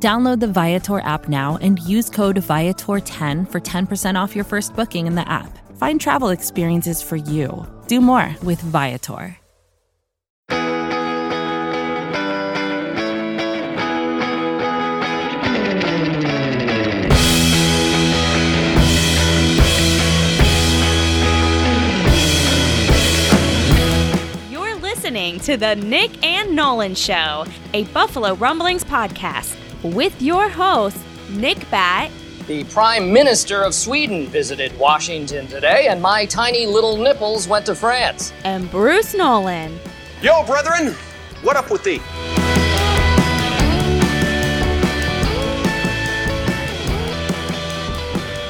Download 0.00 0.38
the 0.38 0.46
Viator 0.46 1.00
app 1.00 1.28
now 1.28 1.58
and 1.60 1.80
use 1.80 2.08
code 2.08 2.36
Viator10 2.36 3.50
for 3.50 3.60
10% 3.60 4.14
off 4.14 4.36
your 4.36 4.44
first 4.44 4.76
booking 4.76 5.08
in 5.08 5.16
the 5.16 5.28
app. 5.28 5.58
Find 5.76 6.00
travel 6.00 6.28
experiences 6.28 7.02
for 7.02 7.16
you. 7.16 7.66
Do 7.88 8.00
more 8.00 8.32
with 8.44 8.60
Viator. 8.60 9.36
You're 24.48 24.76
listening 24.76 25.40
to 25.40 25.56
the 25.56 25.74
Nick 25.74 26.24
and 26.24 26.54
Nolan 26.54 26.94
Show, 26.94 27.46
a 27.74 27.82
Buffalo 27.86 28.36
Rumblings 28.36 28.84
podcast 28.84 29.56
with 29.82 30.20
your 30.20 30.48
host, 30.48 30.98
Nick 31.30 31.68
Bat, 31.70 32.10
The 32.46 32.64
Prime 32.64 33.12
Minister 33.12 33.62
of 33.62 33.74
Sweden 33.74 34.26
visited 34.26 34.76
Washington 34.78 35.46
today, 35.46 35.88
and 35.88 36.00
my 36.00 36.24
tiny 36.26 36.66
little 36.66 36.96
nipples 36.96 37.46
went 37.46 37.66
to 37.66 37.74
France. 37.74 38.32
and 38.44 38.70
Bruce 38.70 39.14
Nolan. 39.14 39.78
Yo, 40.22 40.44
brethren, 40.44 40.94
what 41.42 41.56
up 41.56 41.70
with 41.70 41.84
thee? 41.84 42.00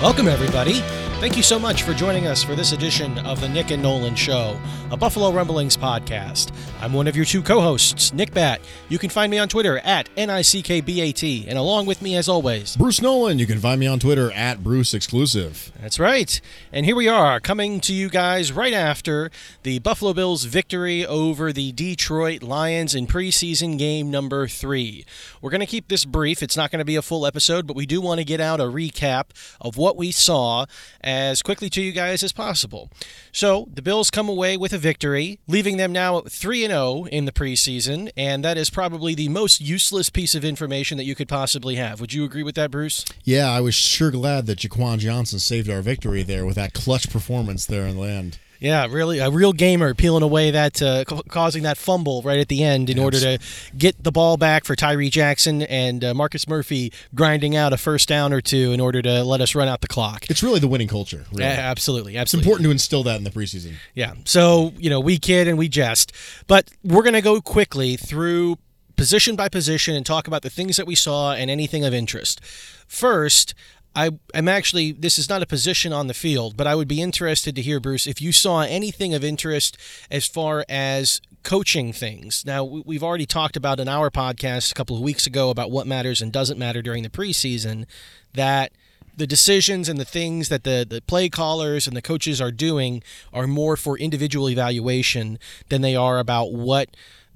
Welcome, 0.00 0.28
everybody. 0.28 0.80
Thank 1.20 1.36
you 1.36 1.42
so 1.42 1.58
much 1.58 1.82
for 1.82 1.94
joining 1.94 2.28
us 2.28 2.44
for 2.44 2.54
this 2.54 2.70
edition 2.70 3.18
of 3.26 3.40
the 3.40 3.48
Nick 3.48 3.72
and 3.72 3.82
Nolan 3.82 4.14
Show, 4.14 4.56
a 4.92 4.96
Buffalo 4.96 5.32
Rumblings 5.32 5.76
podcast. 5.76 6.52
I'm 6.80 6.92
one 6.92 7.08
of 7.08 7.16
your 7.16 7.24
two 7.24 7.42
co 7.42 7.60
hosts, 7.60 8.12
Nick 8.12 8.32
Bat. 8.32 8.60
You 8.88 9.00
can 9.00 9.10
find 9.10 9.28
me 9.28 9.36
on 9.36 9.48
Twitter 9.48 9.78
at 9.78 10.08
NICKBAT, 10.14 11.48
and 11.48 11.58
along 11.58 11.86
with 11.86 12.02
me, 12.02 12.14
as 12.14 12.28
always, 12.28 12.76
Bruce 12.76 13.02
Nolan. 13.02 13.40
You 13.40 13.46
can 13.46 13.58
find 13.58 13.80
me 13.80 13.88
on 13.88 13.98
Twitter 13.98 14.30
at 14.30 14.62
Bruce 14.62 14.94
Exclusive. 14.94 15.72
That's 15.80 15.98
right. 15.98 16.40
And 16.72 16.86
here 16.86 16.94
we 16.94 17.08
are, 17.08 17.40
coming 17.40 17.80
to 17.80 17.92
you 17.92 18.08
guys 18.08 18.52
right 18.52 18.72
after 18.72 19.32
the 19.64 19.80
Buffalo 19.80 20.12
Bills' 20.12 20.44
victory 20.44 21.04
over 21.04 21.52
the 21.52 21.72
Detroit 21.72 22.44
Lions 22.44 22.94
in 22.94 23.08
preseason 23.08 23.76
game 23.76 24.08
number 24.08 24.46
three. 24.46 25.04
We're 25.42 25.50
going 25.50 25.62
to 25.62 25.66
keep 25.66 25.88
this 25.88 26.04
brief. 26.04 26.44
It's 26.44 26.56
not 26.56 26.70
going 26.70 26.78
to 26.78 26.84
be 26.84 26.96
a 26.96 27.02
full 27.02 27.26
episode, 27.26 27.66
but 27.66 27.74
we 27.74 27.86
do 27.86 28.00
want 28.00 28.18
to 28.18 28.24
get 28.24 28.40
out 28.40 28.60
a 28.60 28.64
recap 28.64 29.30
of 29.60 29.76
what 29.76 29.96
we 29.96 30.12
saw 30.12 30.66
as 31.08 31.40
quickly 31.40 31.70
to 31.70 31.80
you 31.80 31.90
guys 31.90 32.22
as 32.22 32.32
possible. 32.32 32.90
So, 33.32 33.68
the 33.72 33.80
Bills 33.80 34.10
come 34.10 34.28
away 34.28 34.58
with 34.58 34.74
a 34.74 34.78
victory, 34.78 35.38
leaving 35.46 35.78
them 35.78 35.90
now 35.90 36.20
3 36.20 36.66
0 36.66 37.06
in 37.10 37.24
the 37.24 37.32
preseason, 37.32 38.10
and 38.14 38.44
that 38.44 38.58
is 38.58 38.68
probably 38.68 39.14
the 39.14 39.30
most 39.30 39.58
useless 39.62 40.10
piece 40.10 40.34
of 40.34 40.44
information 40.44 40.98
that 40.98 41.04
you 41.04 41.14
could 41.14 41.28
possibly 41.28 41.76
have. 41.76 41.98
Would 42.02 42.12
you 42.12 42.24
agree 42.24 42.42
with 42.42 42.56
that, 42.56 42.70
Bruce? 42.70 43.06
Yeah, 43.24 43.50
I 43.50 43.60
was 43.60 43.74
sure 43.74 44.10
glad 44.10 44.44
that 44.46 44.58
Jaquan 44.58 44.98
Johnson 44.98 45.38
saved 45.38 45.70
our 45.70 45.80
victory 45.80 46.22
there 46.22 46.44
with 46.44 46.56
that 46.56 46.74
clutch 46.74 47.08
performance 47.08 47.64
there 47.64 47.86
in 47.86 47.96
the 47.96 48.02
end. 48.02 48.38
Yeah, 48.60 48.86
really, 48.90 49.20
a 49.20 49.30
real 49.30 49.52
gamer 49.52 49.94
peeling 49.94 50.22
away 50.22 50.50
that, 50.50 50.82
uh, 50.82 51.04
ca- 51.04 51.22
causing 51.28 51.62
that 51.62 51.78
fumble 51.78 52.22
right 52.22 52.38
at 52.38 52.48
the 52.48 52.64
end 52.64 52.90
in 52.90 52.98
order 52.98 53.20
to 53.20 53.38
get 53.76 54.02
the 54.02 54.10
ball 54.10 54.36
back 54.36 54.64
for 54.64 54.74
Tyree 54.74 55.10
Jackson 55.10 55.62
and 55.62 56.02
uh, 56.04 56.12
Marcus 56.12 56.48
Murphy 56.48 56.92
grinding 57.14 57.54
out 57.54 57.72
a 57.72 57.76
first 57.76 58.08
down 58.08 58.32
or 58.32 58.40
two 58.40 58.72
in 58.72 58.80
order 58.80 59.00
to 59.00 59.22
let 59.22 59.40
us 59.40 59.54
run 59.54 59.68
out 59.68 59.80
the 59.80 59.88
clock. 59.88 60.28
It's 60.28 60.42
really 60.42 60.58
the 60.58 60.68
winning 60.68 60.88
culture. 60.88 61.24
Really. 61.30 61.44
Yeah, 61.44 61.70
absolutely, 61.70 62.16
It's 62.16 62.34
important 62.34 62.64
to 62.64 62.70
instill 62.70 63.04
that 63.04 63.16
in 63.16 63.24
the 63.24 63.30
preseason. 63.30 63.74
Yeah. 63.94 64.14
So, 64.24 64.72
you 64.76 64.90
know, 64.90 64.98
we 64.98 65.18
kid 65.18 65.46
and 65.46 65.56
we 65.56 65.68
jest, 65.68 66.12
but 66.48 66.68
we're 66.82 67.02
going 67.02 67.14
to 67.14 67.22
go 67.22 67.40
quickly 67.40 67.96
through 67.96 68.58
position 68.96 69.36
by 69.36 69.48
position 69.48 69.94
and 69.94 70.04
talk 70.04 70.26
about 70.26 70.42
the 70.42 70.50
things 70.50 70.76
that 70.76 70.86
we 70.86 70.96
saw 70.96 71.32
and 71.32 71.48
anything 71.48 71.84
of 71.84 71.94
interest. 71.94 72.40
First, 72.88 73.54
I, 73.96 74.10
I'm 74.34 74.48
actually, 74.48 74.92
this 74.92 75.18
is 75.18 75.28
not 75.28 75.42
a 75.42 75.46
position 75.46 75.92
on 75.92 76.06
the 76.06 76.14
field, 76.14 76.56
but 76.56 76.66
I 76.66 76.74
would 76.74 76.88
be 76.88 77.02
interested 77.02 77.56
to 77.56 77.62
hear, 77.62 77.80
Bruce, 77.80 78.06
if 78.06 78.22
you 78.22 78.32
saw 78.32 78.60
anything 78.60 79.14
of 79.14 79.24
interest 79.24 79.76
as 80.10 80.26
far 80.26 80.64
as 80.68 81.20
coaching 81.42 81.92
things. 81.92 82.44
Now, 82.46 82.62
we- 82.64 82.82
we've 82.84 83.02
already 83.02 83.26
talked 83.26 83.56
about 83.56 83.80
in 83.80 83.88
our 83.88 84.10
podcast 84.10 84.70
a 84.70 84.74
couple 84.74 84.96
of 84.96 85.02
weeks 85.02 85.26
ago 85.26 85.50
about 85.50 85.70
what 85.70 85.86
matters 85.86 86.20
and 86.20 86.32
doesn't 86.32 86.58
matter 86.58 86.82
during 86.82 87.02
the 87.02 87.08
preseason, 87.10 87.86
that 88.34 88.72
the 89.16 89.26
decisions 89.26 89.88
and 89.88 89.98
the 89.98 90.04
things 90.04 90.48
that 90.48 90.62
the, 90.62 90.86
the 90.88 91.00
play 91.02 91.28
callers 91.28 91.88
and 91.88 91.96
the 91.96 92.02
coaches 92.02 92.40
are 92.40 92.52
doing 92.52 93.02
are 93.32 93.48
more 93.48 93.76
for 93.76 93.98
individual 93.98 94.48
evaluation 94.48 95.40
than 95.70 95.80
they 95.80 95.96
are 95.96 96.20
about 96.20 96.52
what 96.52 96.88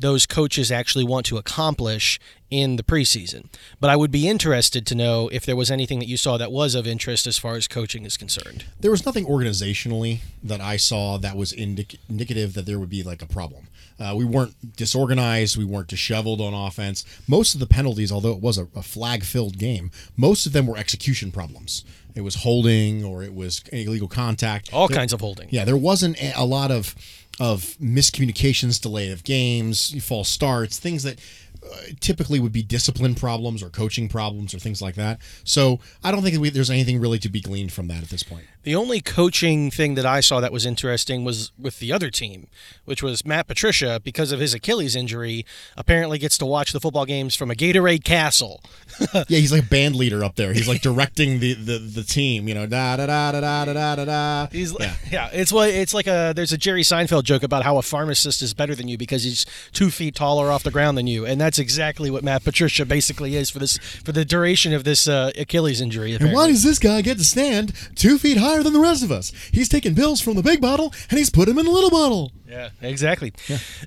those 0.03 0.27
coaches 0.27 0.71
actually 0.71 1.05
want 1.05 1.25
to 1.27 1.39
accomplish 1.39 2.21
in 2.51 2.77
the 2.77 2.83
preseason. 2.83 3.47
But 3.81 3.89
I 3.89 3.97
would 3.97 4.11
be 4.11 4.29
interested 4.29 4.87
to 4.87 4.95
know 4.95 5.29
if 5.33 5.47
there 5.47 5.57
was 5.57 5.71
anything 5.71 5.99
that 6.01 6.09
you 6.09 6.19
saw 6.19 6.37
that 6.37 6.53
was 6.53 6.75
of 6.75 6.87
interest 6.87 7.27
as 7.27 7.39
far 7.39 7.55
as 7.55 7.67
coaching 7.67 8.05
is 8.05 8.19
concerned. 8.19 8.67
There 8.79 8.91
was 8.91 9.07
nothing 9.07 9.25
organizationally 9.25 10.19
that 10.43 10.61
I 10.61 10.77
saw 10.77 11.17
that 11.19 11.35
was 11.37 11.53
indic- 11.55 11.97
indicative 12.11 12.53
that 12.53 12.67
there 12.67 12.79
would 12.79 12.91
be 12.91 13.03
like 13.03 13.23
a 13.23 13.27
problem. 13.27 13.69
Uh, 13.99 14.15
we 14.17 14.25
weren't 14.25 14.77
disorganized. 14.77 15.57
We 15.57 15.65
weren't 15.65 15.89
disheveled 15.89 16.41
on 16.41 16.53
offense. 16.53 17.05
Most 17.27 17.55
of 17.55 17.61
the 17.61 17.67
penalties, 17.67 18.13
although 18.13 18.33
it 18.33 18.41
was 18.41 18.59
a, 18.59 18.67
a 18.75 18.83
flag-filled 18.83 19.57
game, 19.59 19.91
most 20.17 20.45
of 20.45 20.53
them 20.53 20.67
were 20.67 20.77
execution 20.77 21.31
problems. 21.33 21.85
It 22.15 22.21
was 22.23 22.37
holding 22.37 23.03
or 23.05 23.23
it 23.23 23.35
was 23.35 23.63
illegal 23.73 24.09
contact. 24.09 24.73
All 24.75 24.89
There- 24.89 24.97
kinds 24.97 25.13
of 25.15 25.21
holding. 25.21 25.49
Yeah, 25.51 25.65
there 25.65 25.77
wasn't 25.77 26.21
a 26.21 26.33
a 26.37 26.45
lot 26.45 26.71
of 26.71 26.95
of 27.43 27.77
miscommunications, 27.83 28.81
delay 28.81 29.11
of 29.11 29.25
games, 29.25 29.93
false 30.05 30.29
starts, 30.29 30.79
things 30.79 31.03
that 31.03 31.19
uh, 31.65 31.77
typically 32.01 32.41
would 32.41 32.53
be 32.53 32.63
discipline 32.63 33.15
problems 33.15 33.63
or 33.63 33.69
coaching 33.69 34.09
problems 34.09 34.55
or 34.55 34.59
things 34.59 34.83
like 34.83 34.95
that. 34.97 35.21
So 35.45 35.81
I 36.03 36.11
don't 36.11 36.23
think 36.23 36.41
we, 36.41 36.51
there's 36.51 36.71
anything 36.71 37.01
really 37.01 37.19
to 37.21 37.29
be 37.29 37.41
gleaned 37.41 37.73
from 37.73 37.89
that 37.89 38.03
at 38.03 38.09
this 38.09 38.23
point. 38.23 38.45
The 38.65 38.77
only 38.77 39.01
coaching 39.01 39.73
thing 39.73 39.97
that 39.97 40.07
I 40.07 40.21
saw 40.21 40.41
that 40.41 40.53
was 40.53 40.65
interesting 40.65 41.25
was 41.25 41.51
with 41.59 41.81
the 41.81 41.93
other 41.93 42.11
team, 42.11 42.47
which 42.85 43.03
was 43.03 43.27
Matt 43.27 43.49
Patricia, 43.49 44.01
because 44.03 44.31
of 44.31 44.39
his 44.39 44.55
Achilles 44.55 44.95
injury, 44.95 45.45
apparently 45.77 46.19
gets 46.19 46.39
to 46.39 46.47
watch 46.47 46.73
the 46.73 46.79
football 46.79 47.05
games 47.05 47.35
from 47.35 47.51
a 47.51 47.55
Gatorade 47.55 48.05
castle. 48.05 48.63
yeah, 49.15 49.25
he's 49.27 49.51
like 49.51 49.65
a 49.65 49.67
band 49.67 49.97
leader 49.97 50.23
up 50.23 50.37
there. 50.37 50.53
He's 50.53 50.69
like 50.69 50.81
directing 50.81 51.41
the 51.41 51.55
the, 51.55 51.79
the 51.79 52.03
team. 52.05 52.47
You 52.47 52.55
know, 52.55 52.67
da 52.67 52.97
da 52.97 53.07
da 53.07 53.33
da 53.33 53.41
da 53.41 53.65
da 53.65 53.73
da 53.73 53.97
da 53.97 54.05
da. 54.05 54.47
He's 54.53 54.79
yeah. 54.79 54.95
yeah. 55.11 55.31
it's 55.33 55.53
what 55.53 55.71
it's 55.71 55.93
like 55.93 56.07
a 56.07 56.33
there's 56.35 56.53
a 56.53 56.59
Jerry 56.59 56.83
Seinfeld 56.83 57.25
joke 57.25 57.43
about 57.43 57.65
how 57.65 57.79
a 57.79 57.83
pharmacist 57.83 58.43
is 58.43 58.55
better 58.55 58.77
than 58.77 58.87
you 58.87 58.97
because 58.97 59.25
he's 59.25 59.45
two 59.73 59.91
feet 59.91 60.15
taller 60.15 60.53
off 60.53 60.63
the 60.63 60.71
ground 60.71 60.97
than 60.97 61.09
you, 61.09 61.27
and 61.27 61.41
that's 61.43 61.59
exactly 61.59 62.11
what 62.11 62.23
Matt 62.23 62.45
Patricia 62.45 62.87
basically 62.87 63.37
is 63.37 63.51
for 63.51 63.59
this 63.59 63.77
for 63.79 64.13
the 64.13 64.25
duration 64.25 64.73
of 64.73 64.85
this 64.85 65.09
uh, 65.09 65.33
Achilles 65.37 65.81
injury. 65.81 66.15
And 66.15 66.33
why 66.33 66.47
does 66.47 66.63
this 66.63 66.79
guy 66.79 67.03
get 67.03 67.19
to 67.19 67.25
stand 67.25 67.73
two 67.97 68.19
feet 68.19 68.39
higher 68.39 68.63
than 68.63 68.73
the 68.73 68.81
rest 68.81 69.03
of 69.03 69.11
us? 69.11 69.33
He's 69.53 69.69
taking 69.69 69.95
pills 69.95 70.21
from 70.21 70.37
the 70.37 70.43
big 70.43 70.61
bottle 70.61 70.95
and 71.11 71.19
he's 71.19 71.31
put 71.31 71.49
them 71.49 71.59
in 71.59 71.67
the 71.67 71.73
little 71.73 71.91
bottle. 71.91 72.33
Yeah, 72.49 72.71
exactly. 72.81 73.33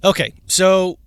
Okay, 0.04 0.34
so 0.46 1.00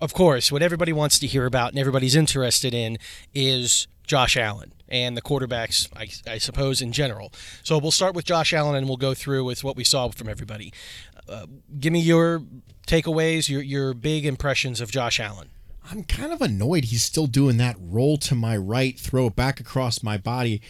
of 0.00 0.12
course, 0.12 0.50
what 0.50 0.62
everybody 0.62 0.92
wants 0.92 1.18
to 1.20 1.26
hear 1.26 1.46
about 1.46 1.70
and 1.70 1.78
everybody's 1.78 2.16
interested 2.16 2.74
in 2.74 2.98
is 3.34 3.86
Josh 4.06 4.36
Allen 4.36 4.72
and 4.88 5.16
the 5.16 5.22
quarterbacks, 5.22 5.88
I, 5.96 6.08
I 6.30 6.38
suppose, 6.38 6.82
in 6.82 6.92
general. 6.92 7.32
So 7.62 7.78
we'll 7.78 7.92
start 7.92 8.14
with 8.14 8.24
Josh 8.24 8.52
Allen 8.52 8.74
and 8.74 8.88
we'll 8.88 8.96
go 8.96 9.14
through 9.14 9.44
with 9.44 9.64
what 9.64 9.76
we 9.76 9.84
saw 9.84 10.08
from 10.08 10.28
everybody. 10.28 10.72
Uh, 11.28 11.46
give 11.78 11.92
me 11.92 12.00
your 12.00 12.42
takeaways, 12.86 13.48
your 13.48 13.62
your 13.62 13.94
big 13.94 14.26
impressions 14.26 14.80
of 14.80 14.90
Josh 14.90 15.20
Allen. 15.20 15.48
I'm 15.90 16.04
kind 16.04 16.32
of 16.32 16.40
annoyed 16.40 16.84
he's 16.84 17.02
still 17.02 17.26
doing 17.26 17.56
that 17.58 17.76
roll 17.78 18.16
to 18.18 18.34
my 18.34 18.56
right, 18.56 18.98
throw 18.98 19.26
it 19.26 19.36
back 19.36 19.60
across 19.60 20.02
my 20.02 20.16
body, 20.16 20.62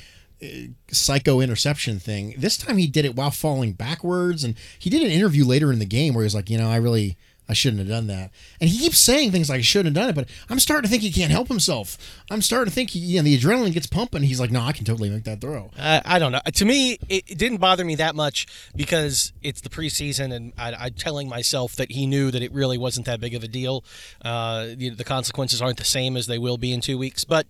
uh, 0.42 0.46
psycho 0.90 1.40
interception 1.40 1.98
thing. 1.98 2.34
This 2.38 2.56
time 2.56 2.78
he 2.78 2.86
did 2.86 3.04
it 3.04 3.14
while 3.14 3.30
falling 3.30 3.72
backwards, 3.72 4.42
and 4.44 4.54
he 4.78 4.90
did 4.90 5.02
an 5.02 5.10
interview 5.10 5.44
later 5.44 5.72
in 5.72 5.78
the 5.78 5.84
game 5.84 6.14
where 6.14 6.22
he 6.22 6.26
was 6.26 6.34
like, 6.34 6.50
you 6.50 6.58
know, 6.58 6.70
I 6.70 6.76
really. 6.76 7.16
I 7.48 7.54
shouldn't 7.54 7.80
have 7.80 7.88
done 7.88 8.06
that. 8.06 8.30
And 8.60 8.70
he 8.70 8.78
keeps 8.78 8.98
saying 8.98 9.32
things 9.32 9.50
like 9.50 9.58
I 9.58 9.62
shouldn't 9.62 9.94
have 9.94 10.02
done 10.02 10.10
it, 10.10 10.14
but 10.14 10.28
I'm 10.48 10.60
starting 10.60 10.84
to 10.84 10.88
think 10.88 11.02
he 11.02 11.10
can't 11.10 11.32
help 11.32 11.48
himself. 11.48 11.98
I'm 12.30 12.40
starting 12.40 12.70
to 12.70 12.74
think 12.74 12.90
he, 12.90 13.00
you 13.00 13.18
know, 13.18 13.24
the 13.24 13.36
adrenaline 13.36 13.72
gets 13.72 13.86
pumping. 13.86 14.22
He's 14.22 14.40
like, 14.40 14.50
no, 14.50 14.60
I 14.60 14.72
can 14.72 14.84
totally 14.84 15.10
make 15.10 15.24
that 15.24 15.40
throw. 15.40 15.70
Uh, 15.76 16.00
I 16.04 16.18
don't 16.18 16.32
know. 16.32 16.40
To 16.54 16.64
me, 16.64 16.98
it, 17.08 17.24
it 17.26 17.38
didn't 17.38 17.58
bother 17.58 17.84
me 17.84 17.96
that 17.96 18.14
much 18.14 18.46
because 18.76 19.32
it's 19.42 19.60
the 19.60 19.68
preseason, 19.68 20.32
and 20.32 20.52
I, 20.56 20.72
I'm 20.72 20.94
telling 20.94 21.28
myself 21.28 21.76
that 21.76 21.90
he 21.90 22.06
knew 22.06 22.30
that 22.30 22.42
it 22.42 22.52
really 22.52 22.78
wasn't 22.78 23.06
that 23.06 23.20
big 23.20 23.34
of 23.34 23.42
a 23.42 23.48
deal. 23.48 23.84
Uh, 24.24 24.68
the, 24.76 24.90
the 24.90 25.04
consequences 25.04 25.60
aren't 25.60 25.78
the 25.78 25.84
same 25.84 26.16
as 26.16 26.26
they 26.28 26.38
will 26.38 26.58
be 26.58 26.72
in 26.72 26.80
two 26.80 26.96
weeks. 26.96 27.24
But 27.24 27.46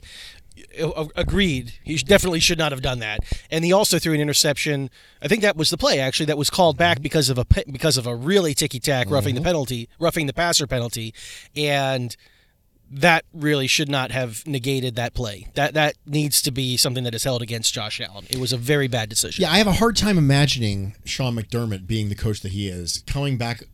Uh, 0.80 1.06
agreed. 1.16 1.74
He 1.82 1.96
definitely 1.96 2.40
should 2.40 2.58
not 2.58 2.72
have 2.72 2.82
done 2.82 2.98
that. 2.98 3.20
And 3.50 3.64
he 3.64 3.72
also 3.72 3.98
threw 3.98 4.12
an 4.14 4.20
interception. 4.20 4.90
I 5.22 5.28
think 5.28 5.42
that 5.42 5.56
was 5.56 5.70
the 5.70 5.78
play 5.78 5.98
actually 5.98 6.26
that 6.26 6.38
was 6.38 6.50
called 6.50 6.76
back 6.76 6.98
mm-hmm. 6.98 7.02
because 7.02 7.30
of 7.30 7.38
a 7.38 7.46
because 7.70 7.96
of 7.96 8.06
a 8.06 8.14
really 8.14 8.54
ticky 8.54 8.80
tack 8.80 9.06
mm-hmm. 9.06 9.14
roughing 9.14 9.34
the 9.34 9.40
penalty, 9.40 9.88
roughing 9.98 10.26
the 10.26 10.32
passer 10.32 10.66
penalty, 10.66 11.14
and 11.56 12.16
that 12.90 13.24
really 13.32 13.66
should 13.66 13.88
not 13.88 14.10
have 14.10 14.46
negated 14.46 14.96
that 14.96 15.14
play. 15.14 15.48
That 15.54 15.74
that 15.74 15.96
needs 16.04 16.42
to 16.42 16.50
be 16.50 16.76
something 16.76 17.04
that 17.04 17.14
is 17.14 17.24
held 17.24 17.40
against 17.40 17.72
Josh 17.72 18.00
Allen. 18.00 18.26
It 18.28 18.38
was 18.38 18.52
a 18.52 18.58
very 18.58 18.88
bad 18.88 19.08
decision. 19.08 19.42
Yeah, 19.42 19.52
I 19.52 19.56
have 19.58 19.66
a 19.66 19.72
hard 19.72 19.96
time 19.96 20.18
imagining 20.18 20.94
Sean 21.04 21.34
McDermott 21.36 21.86
being 21.86 22.10
the 22.10 22.14
coach 22.14 22.40
that 22.42 22.52
he 22.52 22.68
is, 22.68 23.02
coming 23.06 23.38
back 23.38 23.64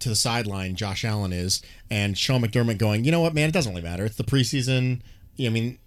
to 0.00 0.08
the 0.08 0.16
sideline, 0.16 0.74
Josh 0.74 1.04
Allen 1.04 1.32
is, 1.32 1.62
and 1.90 2.16
Sean 2.16 2.42
McDermott 2.42 2.78
going, 2.78 3.04
you 3.04 3.10
know 3.10 3.20
what, 3.20 3.34
man, 3.34 3.48
it 3.48 3.52
doesn't 3.52 3.72
really 3.72 3.82
matter. 3.82 4.04
It's 4.04 4.16
the 4.16 4.24
preseason. 4.24 5.00
I 5.40 5.48
mean, 5.48 5.78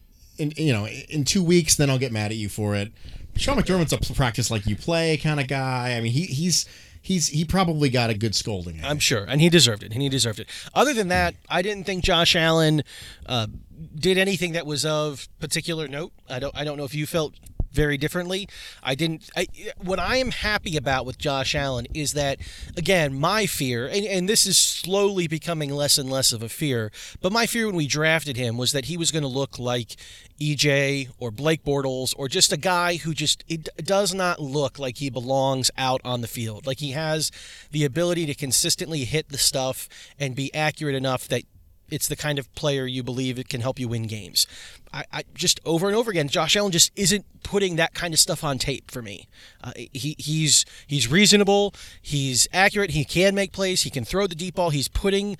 in 0.41 0.53
you 0.57 0.73
know, 0.73 0.87
in 0.87 1.23
two 1.23 1.43
weeks, 1.43 1.75
then 1.75 1.89
I'll 1.89 1.99
get 1.99 2.11
mad 2.11 2.31
at 2.31 2.37
you 2.37 2.49
for 2.49 2.75
it. 2.75 2.91
Sean 3.35 3.57
McDermott's 3.57 3.93
a 3.93 4.13
practice 4.13 4.51
like 4.51 4.65
you 4.65 4.75
play 4.75 5.17
kind 5.17 5.39
of 5.39 5.47
guy. 5.47 5.95
I 5.95 6.01
mean, 6.01 6.11
he 6.11 6.23
he's 6.23 6.65
he's 7.01 7.27
he 7.27 7.45
probably 7.45 7.89
got 7.89 8.09
a 8.09 8.13
good 8.13 8.35
scolding. 8.35 8.83
I'm 8.83 8.99
sure, 8.99 9.25
and 9.27 9.41
he 9.41 9.49
deserved 9.49 9.83
it. 9.83 9.93
And 9.93 10.01
he 10.01 10.09
deserved 10.09 10.39
it. 10.39 10.49
Other 10.73 10.93
than 10.93 11.07
that, 11.09 11.35
I 11.49 11.61
didn't 11.61 11.85
think 11.85 12.03
Josh 12.03 12.35
Allen 12.35 12.83
uh, 13.25 13.47
did 13.95 14.17
anything 14.17 14.53
that 14.53 14.65
was 14.65 14.85
of 14.85 15.27
particular 15.39 15.87
note. 15.87 16.11
I 16.29 16.39
don't 16.39 16.55
I 16.57 16.63
don't 16.63 16.77
know 16.77 16.85
if 16.85 16.95
you 16.95 17.05
felt 17.05 17.35
very 17.71 17.97
differently. 17.97 18.47
I 18.83 18.95
didn't. 18.95 19.29
I, 19.35 19.47
what 19.77 19.99
I 19.99 20.17
am 20.17 20.31
happy 20.31 20.77
about 20.77 21.05
with 21.05 21.17
Josh 21.17 21.55
Allen 21.55 21.87
is 21.93 22.13
that, 22.13 22.39
again, 22.75 23.13
my 23.17 23.45
fear, 23.45 23.87
and, 23.87 24.05
and 24.05 24.29
this 24.29 24.45
is 24.45 24.57
slowly 24.57 25.27
becoming 25.27 25.69
less 25.69 25.97
and 25.97 26.09
less 26.09 26.33
of 26.33 26.43
a 26.43 26.49
fear, 26.49 26.91
but 27.21 27.31
my 27.31 27.45
fear 27.45 27.67
when 27.67 27.75
we 27.75 27.87
drafted 27.87 28.37
him 28.37 28.57
was 28.57 28.71
that 28.73 28.85
he 28.85 28.97
was 28.97 29.11
going 29.11 29.23
to 29.23 29.27
look 29.27 29.57
like 29.57 29.95
EJ 30.39 31.09
or 31.17 31.31
Blake 31.31 31.63
Bortles 31.63 32.13
or 32.17 32.27
just 32.27 32.51
a 32.51 32.57
guy 32.57 32.97
who 32.97 33.13
just 33.13 33.43
it 33.47 33.69
does 33.77 34.13
not 34.13 34.39
look 34.39 34.79
like 34.79 34.97
he 34.97 35.09
belongs 35.09 35.71
out 35.77 36.01
on 36.03 36.21
the 36.21 36.27
field. 36.27 36.65
Like 36.65 36.79
he 36.79 36.91
has 36.91 37.31
the 37.71 37.85
ability 37.85 38.25
to 38.27 38.35
consistently 38.35 39.05
hit 39.05 39.29
the 39.29 39.37
stuff 39.37 39.87
and 40.19 40.35
be 40.35 40.53
accurate 40.53 40.95
enough 40.95 41.27
that 41.27 41.43
it's 41.91 42.07
the 42.07 42.15
kind 42.15 42.39
of 42.39 42.53
player 42.55 42.87
you 42.87 43.03
believe 43.03 43.37
it 43.37 43.49
can 43.49 43.61
help 43.61 43.77
you 43.77 43.87
win 43.87 44.07
games. 44.07 44.47
I, 44.93 45.03
I, 45.11 45.23
just 45.35 45.59
over 45.65 45.87
and 45.87 45.95
over 45.95 46.09
again, 46.09 46.29
Josh 46.29 46.55
Allen 46.55 46.71
just 46.71 46.91
isn't 46.95 47.25
putting 47.43 47.75
that 47.75 47.93
kind 47.93 48.13
of 48.13 48.19
stuff 48.19 48.43
on 48.43 48.57
tape 48.57 48.89
for 48.89 49.01
me. 49.01 49.27
Uh, 49.63 49.73
he, 49.75 50.15
he's 50.17 50.65
he's 50.87 51.09
reasonable, 51.09 51.75
he's 52.01 52.47
accurate, 52.53 52.91
he 52.91 53.05
can 53.05 53.35
make 53.35 53.51
plays, 53.51 53.83
he 53.83 53.89
can 53.89 54.05
throw 54.05 54.25
the 54.25 54.35
deep 54.35 54.55
ball, 54.55 54.69
he's 54.69 54.87
putting 54.87 55.37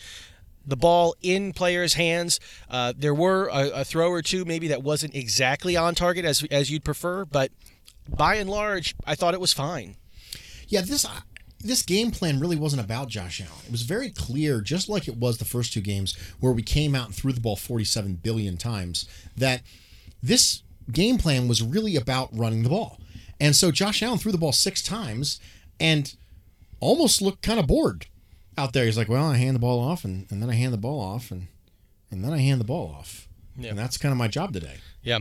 the 0.66 0.78
ball 0.78 1.16
in 1.22 1.54
players' 1.54 1.96
hands. 1.96 2.40
Uh, 2.70 2.94
there 2.96 3.14
were 3.14 3.48
a, 3.48 3.82
a 3.82 3.86
throw 3.86 4.10
or 4.10 4.22
two 4.22 4.46
maybe 4.46 4.68
that 4.70 4.84
wasn't 4.84 5.16
exactly 5.16 5.76
on 5.76 5.96
target 5.96 6.26
as 6.26 6.44
as 6.52 6.70
you'd 6.72 6.84
prefer, 6.84 7.26
but 7.26 7.52
by 8.08 8.36
and 8.36 8.50
large, 8.50 8.96
I 9.06 9.16
thought 9.16 9.34
it 9.34 9.40
was 9.40 9.54
fine. 9.54 9.96
Yeah, 10.68 10.82
this 10.82 11.06
this 11.60 11.84
game 11.84 12.12
plan 12.12 12.40
really 12.40 12.56
wasn't 12.56 12.84
about 12.84 13.08
Josh 13.08 13.42
Allen. 13.42 13.62
It 13.66 13.72
was 13.72 13.84
very 13.84 14.10
clear, 14.10 14.62
just 14.62 14.90
like 14.90 15.08
it 15.08 15.18
was 15.18 15.38
the 15.38 15.46
first 15.46 15.74
two 15.74 15.82
games 15.82 16.18
where 16.40 16.52
we 16.52 16.64
came 16.64 16.96
out 16.96 17.08
and 17.08 17.16
threw 17.16 17.34
the 17.34 17.42
ball 17.42 17.56
47 17.56 18.16
billion 18.16 18.58
times, 18.58 19.08
that 19.38 19.62
this 20.24 20.64
game 20.92 21.18
plan 21.18 21.48
was 21.48 21.62
really 21.62 21.96
about 21.96 22.30
running 22.36 22.64
the 22.64 22.70
ball. 22.70 23.00
And 23.40 23.56
so 23.56 23.72
Josh 23.72 24.02
Allen 24.02 24.18
threw 24.18 24.32
the 24.32 24.38
ball 24.38 24.52
six 24.52 24.82
times 24.82 25.40
and 25.80 26.16
almost 26.80 27.22
looked 27.22 27.42
kind 27.42 27.60
of 27.60 27.68
bored 27.68 28.08
out 28.62 28.74
there. 28.74 28.86
He's 28.86 28.98
like, 28.98 29.10
well, 29.10 29.26
I 29.26 29.38
hand 29.38 29.56
the 29.56 29.60
ball 29.60 29.80
off 29.80 30.06
and, 30.06 30.28
and 30.30 30.42
then 30.42 30.50
I 30.50 30.54
hand 30.54 30.74
the 30.74 30.78
ball 30.78 31.02
off 31.02 31.32
and, 31.32 31.48
and 32.10 32.24
then 32.24 32.32
I 32.32 32.38
hand 32.38 32.62
the 32.62 32.66
ball 32.66 32.96
off. 32.98 33.28
Yeah. 33.58 33.72
And 33.72 33.80
that's 33.80 33.98
kind 33.98 34.12
of 34.12 34.18
my 34.18 34.28
job 34.28 34.54
today. 34.54 34.78
Yeah. 35.04 35.20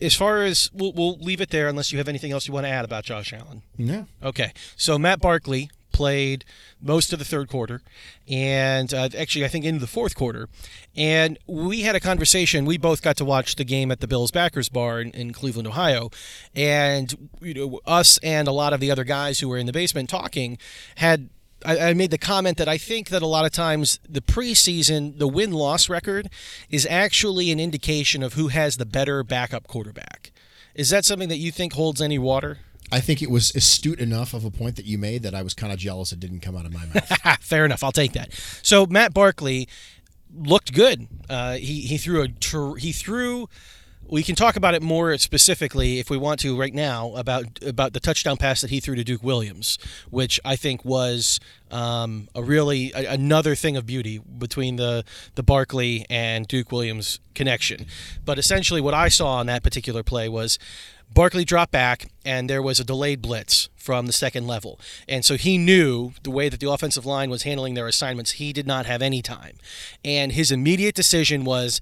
As 0.00 0.14
far 0.14 0.42
as 0.42 0.70
we'll, 0.72 0.92
we'll 0.92 1.16
leave 1.18 1.40
it 1.40 1.50
there 1.50 1.68
unless 1.68 1.92
you 1.92 1.98
have 1.98 2.08
anything 2.08 2.30
else 2.30 2.46
you 2.46 2.54
want 2.54 2.66
to 2.66 2.70
add 2.70 2.84
about 2.84 3.04
Josh 3.04 3.32
Allen. 3.32 3.62
Yeah. 3.76 4.04
Okay. 4.22 4.52
So 4.76 4.98
Matt 4.98 5.20
Barkley 5.20 5.70
played 5.90 6.44
most 6.80 7.12
of 7.12 7.18
the 7.18 7.24
third 7.24 7.48
quarter 7.48 7.80
and 8.28 8.92
uh, 8.94 9.08
actually 9.18 9.44
I 9.44 9.48
think 9.48 9.64
into 9.64 9.80
the 9.80 9.88
fourth 9.88 10.14
quarter 10.14 10.48
and 10.94 11.38
we 11.48 11.80
had 11.80 11.96
a 11.96 12.00
conversation 12.00 12.66
we 12.66 12.78
both 12.78 13.02
got 13.02 13.16
to 13.16 13.24
watch 13.24 13.56
the 13.56 13.64
game 13.64 13.90
at 13.90 13.98
the 14.00 14.06
Bills 14.06 14.30
backers 14.30 14.68
bar 14.68 15.00
in, 15.00 15.10
in 15.10 15.32
Cleveland 15.32 15.66
Ohio 15.66 16.10
and 16.54 17.30
you 17.40 17.54
know 17.54 17.80
us 17.84 18.18
and 18.18 18.46
a 18.46 18.52
lot 18.52 18.72
of 18.72 18.78
the 18.78 18.90
other 18.92 19.02
guys 19.02 19.40
who 19.40 19.48
were 19.48 19.56
in 19.58 19.66
the 19.66 19.72
basement 19.72 20.08
talking 20.08 20.58
had 20.96 21.30
I, 21.64 21.90
I 21.90 21.94
made 21.94 22.10
the 22.10 22.18
comment 22.18 22.56
that 22.58 22.68
I 22.68 22.78
think 22.78 23.08
that 23.08 23.22
a 23.22 23.26
lot 23.26 23.44
of 23.44 23.52
times 23.52 23.98
the 24.08 24.20
preseason, 24.20 25.18
the 25.18 25.28
win 25.28 25.52
loss 25.52 25.88
record 25.88 26.28
is 26.70 26.86
actually 26.88 27.50
an 27.50 27.58
indication 27.60 28.22
of 28.22 28.34
who 28.34 28.48
has 28.48 28.76
the 28.76 28.86
better 28.86 29.22
backup 29.22 29.66
quarterback. 29.66 30.32
Is 30.74 30.90
that 30.90 31.04
something 31.04 31.28
that 31.28 31.38
you 31.38 31.50
think 31.50 31.72
holds 31.72 32.00
any 32.00 32.18
water? 32.18 32.58
I 32.90 33.00
think 33.00 33.20
it 33.20 33.30
was 33.30 33.54
astute 33.54 33.98
enough 33.98 34.32
of 34.32 34.44
a 34.44 34.50
point 34.50 34.76
that 34.76 34.86
you 34.86 34.96
made 34.96 35.22
that 35.22 35.34
I 35.34 35.42
was 35.42 35.52
kind 35.52 35.72
of 35.72 35.78
jealous 35.78 36.12
it 36.12 36.20
didn't 36.20 36.40
come 36.40 36.56
out 36.56 36.64
of 36.64 36.72
my 36.72 36.86
mouth. 36.86 37.38
Fair 37.40 37.64
enough. 37.64 37.82
I'll 37.84 37.92
take 37.92 38.12
that. 38.12 38.32
So 38.62 38.86
Matt 38.86 39.12
Barkley 39.12 39.68
looked 40.34 40.72
good. 40.72 41.06
Uh, 41.28 41.54
he 41.54 41.82
he 41.82 41.98
threw 41.98 42.22
a 42.22 42.78
he 42.78 42.92
threw 42.92 43.48
we 44.10 44.22
can 44.22 44.34
talk 44.34 44.56
about 44.56 44.74
it 44.74 44.82
more 44.82 45.16
specifically 45.18 45.98
if 45.98 46.10
we 46.10 46.16
want 46.16 46.40
to 46.40 46.58
right 46.58 46.74
now 46.74 47.14
about 47.14 47.44
about 47.62 47.92
the 47.92 48.00
touchdown 48.00 48.36
pass 48.36 48.60
that 48.60 48.70
he 48.70 48.80
threw 48.80 48.94
to 48.94 49.04
Duke 49.04 49.22
Williams, 49.22 49.78
which 50.10 50.40
I 50.44 50.56
think 50.56 50.84
was 50.84 51.40
um, 51.70 52.28
a 52.34 52.42
really 52.42 52.92
a, 52.92 53.12
another 53.12 53.54
thing 53.54 53.76
of 53.76 53.86
beauty 53.86 54.18
between 54.18 54.76
the 54.76 55.04
the 55.34 55.42
Barkley 55.42 56.06
and 56.08 56.48
Duke 56.48 56.72
Williams 56.72 57.20
connection. 57.34 57.86
But 58.24 58.38
essentially, 58.38 58.80
what 58.80 58.94
I 58.94 59.08
saw 59.08 59.36
on 59.36 59.46
that 59.46 59.62
particular 59.62 60.02
play 60.02 60.28
was. 60.28 60.58
Barkley 61.10 61.46
dropped 61.46 61.72
back, 61.72 62.10
and 62.22 62.50
there 62.50 62.60
was 62.60 62.78
a 62.78 62.84
delayed 62.84 63.22
blitz 63.22 63.70
from 63.76 64.04
the 64.04 64.12
second 64.12 64.46
level. 64.46 64.78
And 65.08 65.24
so 65.24 65.38
he 65.38 65.56
knew 65.56 66.12
the 66.22 66.30
way 66.30 66.50
that 66.50 66.60
the 66.60 66.70
offensive 66.70 67.06
line 67.06 67.30
was 67.30 67.44
handling 67.44 67.72
their 67.72 67.86
assignments, 67.86 68.32
he 68.32 68.52
did 68.52 68.66
not 68.66 68.84
have 68.84 69.00
any 69.00 69.22
time. 69.22 69.56
And 70.04 70.32
his 70.32 70.52
immediate 70.52 70.94
decision 70.94 71.44
was 71.44 71.80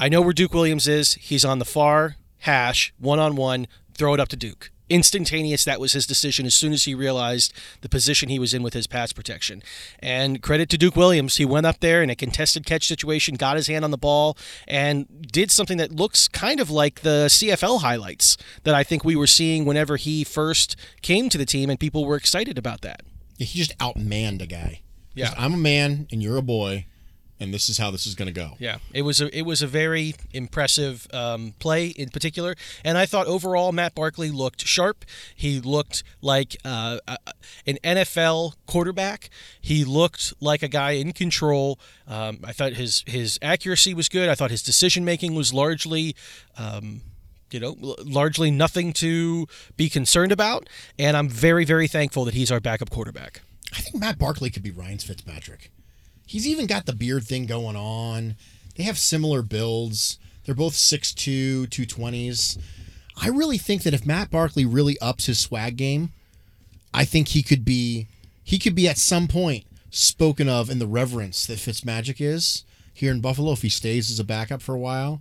I 0.00 0.08
know 0.08 0.22
where 0.22 0.32
Duke 0.32 0.54
Williams 0.54 0.86
is. 0.86 1.14
He's 1.14 1.44
on 1.44 1.58
the 1.58 1.64
far 1.64 2.16
hash, 2.38 2.92
one 2.98 3.18
on 3.18 3.34
one. 3.34 3.66
Throw 3.94 4.14
it 4.14 4.20
up 4.20 4.28
to 4.28 4.36
Duke. 4.36 4.70
Instantaneous, 4.88 5.64
that 5.64 5.80
was 5.80 5.92
his 5.92 6.06
decision 6.06 6.46
as 6.46 6.54
soon 6.54 6.72
as 6.72 6.84
he 6.84 6.94
realized 6.94 7.52
the 7.82 7.88
position 7.88 8.28
he 8.30 8.38
was 8.38 8.54
in 8.54 8.62
with 8.62 8.72
his 8.72 8.86
pass 8.86 9.12
protection. 9.12 9.62
And 9.98 10.40
credit 10.40 10.70
to 10.70 10.78
Duke 10.78 10.96
Williams. 10.96 11.36
He 11.36 11.44
went 11.44 11.66
up 11.66 11.80
there 11.80 12.02
in 12.02 12.08
a 12.08 12.14
contested 12.14 12.64
catch 12.64 12.86
situation, 12.86 13.34
got 13.34 13.56
his 13.56 13.66
hand 13.66 13.84
on 13.84 13.90
the 13.90 13.98
ball, 13.98 14.38
and 14.66 15.26
did 15.30 15.50
something 15.50 15.76
that 15.78 15.92
looks 15.92 16.26
kind 16.28 16.58
of 16.60 16.70
like 16.70 17.00
the 17.00 17.26
CFL 17.26 17.82
highlights 17.82 18.38
that 18.62 18.74
I 18.74 18.82
think 18.82 19.04
we 19.04 19.16
were 19.16 19.26
seeing 19.26 19.64
whenever 19.66 19.96
he 19.96 20.24
first 20.24 20.76
came 21.02 21.28
to 21.28 21.36
the 21.36 21.44
team, 21.44 21.68
and 21.68 21.78
people 21.78 22.06
were 22.06 22.16
excited 22.16 22.56
about 22.56 22.80
that. 22.82 23.02
Yeah, 23.36 23.46
he 23.46 23.58
just 23.58 23.76
outmanned 23.78 24.40
a 24.40 24.46
guy. 24.46 24.82
Yeah. 25.14 25.34
I'm 25.36 25.54
a 25.54 25.58
man 25.58 26.06
and 26.12 26.22
you're 26.22 26.36
a 26.36 26.42
boy 26.42 26.86
and 27.40 27.54
this 27.54 27.68
is 27.68 27.78
how 27.78 27.90
this 27.90 28.06
is 28.06 28.14
going 28.14 28.26
to 28.26 28.32
go. 28.32 28.56
Yeah, 28.58 28.78
it 28.92 29.02
was 29.02 29.20
a 29.20 29.36
it 29.36 29.42
was 29.42 29.62
a 29.62 29.66
very 29.66 30.14
impressive 30.32 31.06
um, 31.12 31.54
play 31.58 31.88
in 31.88 32.10
particular, 32.10 32.54
and 32.84 32.98
I 32.98 33.06
thought 33.06 33.26
overall 33.26 33.72
Matt 33.72 33.94
Barkley 33.94 34.30
looked 34.30 34.66
sharp. 34.66 35.04
He 35.34 35.60
looked 35.60 36.02
like 36.20 36.56
uh, 36.64 36.98
an 37.66 37.78
NFL 37.84 38.54
quarterback. 38.66 39.30
He 39.60 39.84
looked 39.84 40.34
like 40.40 40.62
a 40.62 40.68
guy 40.68 40.92
in 40.92 41.12
control. 41.12 41.78
Um, 42.06 42.40
I 42.44 42.52
thought 42.52 42.72
his 42.74 43.04
his 43.06 43.38
accuracy 43.42 43.94
was 43.94 44.08
good. 44.08 44.28
I 44.28 44.34
thought 44.34 44.50
his 44.50 44.62
decision 44.62 45.04
making 45.04 45.34
was 45.34 45.52
largely. 45.52 46.16
Um, 46.56 47.02
you 47.50 47.60
know, 47.60 47.76
largely 48.04 48.50
nothing 48.50 48.92
to 48.92 49.46
be 49.74 49.88
concerned 49.88 50.32
about, 50.32 50.68
and 50.98 51.16
I'm 51.16 51.30
very, 51.30 51.64
very 51.64 51.88
thankful 51.88 52.26
that 52.26 52.34
he's 52.34 52.52
our 52.52 52.60
backup 52.60 52.90
quarterback. 52.90 53.40
I 53.72 53.80
think 53.80 53.96
Matt 53.96 54.18
Barkley 54.18 54.50
could 54.50 54.62
be 54.62 54.70
Ryan's 54.70 55.04
Fitzpatrick. 55.04 55.70
He's 56.28 56.46
even 56.46 56.66
got 56.66 56.84
the 56.84 56.94
beard 56.94 57.24
thing 57.24 57.46
going 57.46 57.74
on. 57.74 58.36
They 58.76 58.82
have 58.82 58.98
similar 58.98 59.40
builds. 59.40 60.18
They're 60.44 60.54
both 60.54 60.74
6'2, 60.74 61.66
220s. 61.68 62.58
I 63.20 63.28
really 63.28 63.56
think 63.56 63.82
that 63.82 63.94
if 63.94 64.06
Matt 64.06 64.30
Barkley 64.30 64.66
really 64.66 64.98
ups 65.00 65.24
his 65.24 65.38
swag 65.38 65.76
game, 65.76 66.12
I 66.92 67.06
think 67.06 67.28
he 67.28 67.42
could 67.42 67.64
be 67.64 68.08
he 68.44 68.58
could 68.58 68.74
be 68.74 68.88
at 68.88 68.98
some 68.98 69.26
point 69.26 69.64
spoken 69.90 70.48
of 70.48 70.70
in 70.70 70.78
the 70.78 70.86
reverence 70.86 71.46
that 71.46 71.58
Fitzmagic 71.58 72.20
is 72.20 72.64
here 72.92 73.10
in 73.10 73.20
Buffalo 73.20 73.52
if 73.52 73.62
he 73.62 73.68
stays 73.68 74.10
as 74.10 74.20
a 74.20 74.24
backup 74.24 74.60
for 74.60 74.74
a 74.74 74.78
while. 74.78 75.20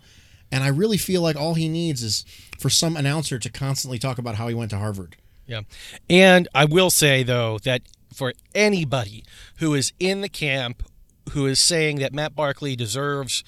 And 0.51 0.63
I 0.63 0.67
really 0.67 0.97
feel 0.97 1.21
like 1.21 1.35
all 1.35 1.53
he 1.53 1.67
needs 1.67 2.03
is 2.03 2.25
for 2.59 2.69
some 2.69 2.95
announcer 2.95 3.39
to 3.39 3.49
constantly 3.49 3.99
talk 3.99 4.17
about 4.17 4.35
how 4.35 4.47
he 4.47 4.53
went 4.53 4.71
to 4.71 4.77
Harvard. 4.77 5.15
Yeah. 5.45 5.61
And 6.09 6.47
I 6.53 6.65
will 6.65 6.89
say 6.89 7.23
though 7.23 7.59
that 7.59 7.81
for 8.13 8.33
anybody 8.53 9.23
who 9.57 9.73
is 9.73 9.93
in 9.99 10.21
the 10.21 10.29
camp 10.29 10.83
who 11.31 11.45
is 11.45 11.59
saying 11.59 11.99
that 11.99 12.13
Matt 12.13 12.35
Barkley 12.35 12.75
deserves 12.75 13.43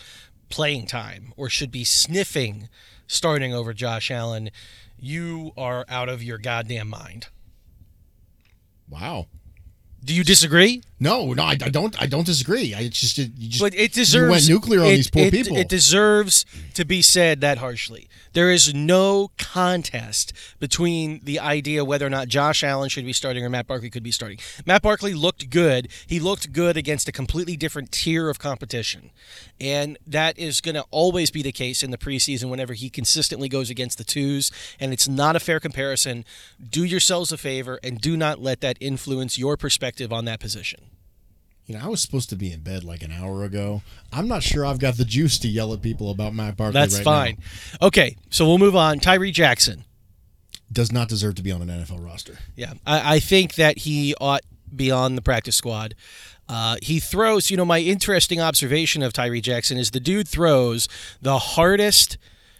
playing 0.49 0.87
time 0.87 1.33
or 1.37 1.49
should 1.49 1.71
be 1.71 1.83
sniffing 1.83 2.69
starting 3.07 3.53
over 3.53 3.73
Josh 3.73 4.11
Allen, 4.11 4.51
you 4.97 5.51
are 5.57 5.85
out 5.89 6.09
of 6.09 6.21
your 6.23 6.37
goddamn 6.37 6.89
mind. 6.89 7.27
Wow. 8.87 9.27
Do 10.03 10.13
you 10.15 10.23
disagree? 10.23 10.81
No, 11.01 11.31
no, 11.33 11.43
I, 11.43 11.51
I 11.51 11.69
don't. 11.69 12.01
I 12.01 12.07
don't 12.07 12.25
disagree. 12.25 12.73
I 12.73 12.81
it's 12.81 12.99
just 12.99 13.17
you 13.17 13.27
just 13.49 13.61
But 13.61 13.73
it 13.75 13.93
deserves 13.93 14.29
went 14.31 14.49
nuclear 14.49 14.81
on 14.81 14.87
it- 14.87 14.95
these 14.97 15.09
poor 15.09 15.23
it- 15.25 15.31
people. 15.33 15.57
It 15.57 15.69
deserves 15.69 16.45
to 16.73 16.83
be 16.85 17.01
said 17.01 17.39
that 17.41 17.57
harshly. 17.59 18.09
There 18.33 18.51
is 18.51 18.73
no 18.73 19.31
contest 19.37 20.33
between 20.59 21.21
the 21.23 21.39
idea 21.39 21.83
whether 21.83 22.05
or 22.05 22.09
not 22.11 22.27
Josh 22.27 22.63
Allen 22.63 22.87
should 22.89 23.05
be 23.05 23.13
starting 23.13 23.43
or 23.43 23.49
Matt 23.49 23.65
Barkley 23.67 23.89
could 23.89 24.03
be 24.03 24.11
starting. 24.11 24.37
Matt 24.65 24.81
Barkley 24.83 25.13
looked 25.13 25.49
good. 25.49 25.87
He 26.05 26.19
looked 26.19 26.51
good 26.53 26.77
against 26.77 27.07
a 27.07 27.11
completely 27.11 27.57
different 27.57 27.91
tier 27.91 28.29
of 28.29 28.37
competition. 28.37 29.09
And 29.59 29.97
that 30.05 30.37
is 30.37 30.61
going 30.61 30.75
to 30.75 30.85
always 30.91 31.31
be 31.31 31.41
the 31.41 31.51
case 31.51 31.81
in 31.81 31.89
the 31.91 31.97
preseason 31.97 32.49
whenever 32.49 32.73
he 32.73 32.89
consistently 32.89 33.49
goes 33.49 33.69
against 33.69 33.97
the 33.97 34.03
twos. 34.03 34.51
And 34.79 34.93
it's 34.93 35.07
not 35.07 35.35
a 35.35 35.39
fair 35.39 35.59
comparison. 35.59 36.23
Do 36.69 36.83
yourselves 36.83 37.31
a 37.31 37.37
favor 37.37 37.79
and 37.83 37.99
do 37.99 38.15
not 38.15 38.39
let 38.41 38.61
that 38.61 38.77
influence 38.79 39.37
your 39.39 39.57
perspective 39.57 39.88
on 40.11 40.25
that 40.25 40.39
position. 40.39 40.81
You 41.65 41.75
know, 41.77 41.85
I 41.85 41.87
was 41.87 42.01
supposed 42.01 42.29
to 42.29 42.35
be 42.35 42.51
in 42.51 42.61
bed 42.61 42.83
like 42.83 43.03
an 43.03 43.11
hour 43.11 43.43
ago. 43.43 43.83
I'm 44.11 44.27
not 44.27 44.41
sure 44.41 44.65
I've 44.65 44.79
got 44.79 44.97
the 44.97 45.05
juice 45.05 45.37
to 45.39 45.47
yell 45.47 45.71
at 45.71 45.83
people 45.83 46.09
about 46.09 46.33
Matt 46.33 46.57
Barkley. 46.57 46.73
That's 46.73 46.95
right 46.95 47.03
fine. 47.03 47.37
now. 47.79 47.87
Okay, 47.87 48.15
so 48.31 48.47
we'll 48.47 48.57
move 48.57 48.75
on. 48.75 48.99
Tyree 48.99 49.31
Jackson. 49.31 49.85
Does 50.71 50.91
not 50.91 51.09
deserve 51.09 51.35
to 51.35 51.43
be 51.43 51.51
on 51.51 51.61
an 51.61 51.67
NFL 51.67 52.03
roster. 52.03 52.39
Yeah, 52.55 52.73
I, 52.87 53.15
I 53.15 53.19
think 53.19 53.55
that 53.55 53.79
he 53.79 54.15
ought 54.19 54.41
be 54.75 54.89
on 54.89 55.15
the 55.15 55.21
practice 55.21 55.55
squad. 55.55 55.93
Uh, 56.47 56.77
he 56.81 56.99
throws, 56.99 57.51
you 57.51 57.57
know, 57.57 57.65
my 57.65 57.79
interesting 57.79 58.41
observation 58.41 59.03
of 59.03 59.13
Tyree 59.13 59.41
Jackson 59.41 59.77
is 59.77 59.91
the 59.91 59.99
dude 59.99 60.27
throws 60.27 60.87
the 61.21 61.37
hardest 61.37 62.17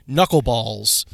knuckleballs 0.07 1.05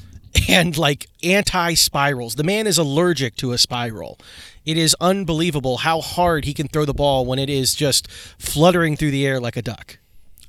and 0.50 0.77
like 0.77 1.08
anti 1.24 1.74
spirals. 1.74 2.36
The 2.36 2.44
man 2.44 2.68
is 2.68 2.77
allergic 2.77 3.36
to 3.38 3.51
a 3.51 3.58
spiral. 3.58 4.20
It 4.65 4.77
is 4.77 4.96
unbelievable 5.00 5.77
how 5.77 6.01
hard 6.01 6.46
he 6.46 6.54
can 6.54 6.68
throw 6.68 6.86
the 6.86 6.94
ball 6.94 7.25
when 7.25 7.39
it 7.39 7.50
is 7.50 7.75
just 7.75 8.10
fluttering 8.10 8.98
through 8.98 9.12
the 9.12 9.25
air 9.25 9.39
like 9.39 9.58
a 9.58 9.62
duck. 9.62 10.00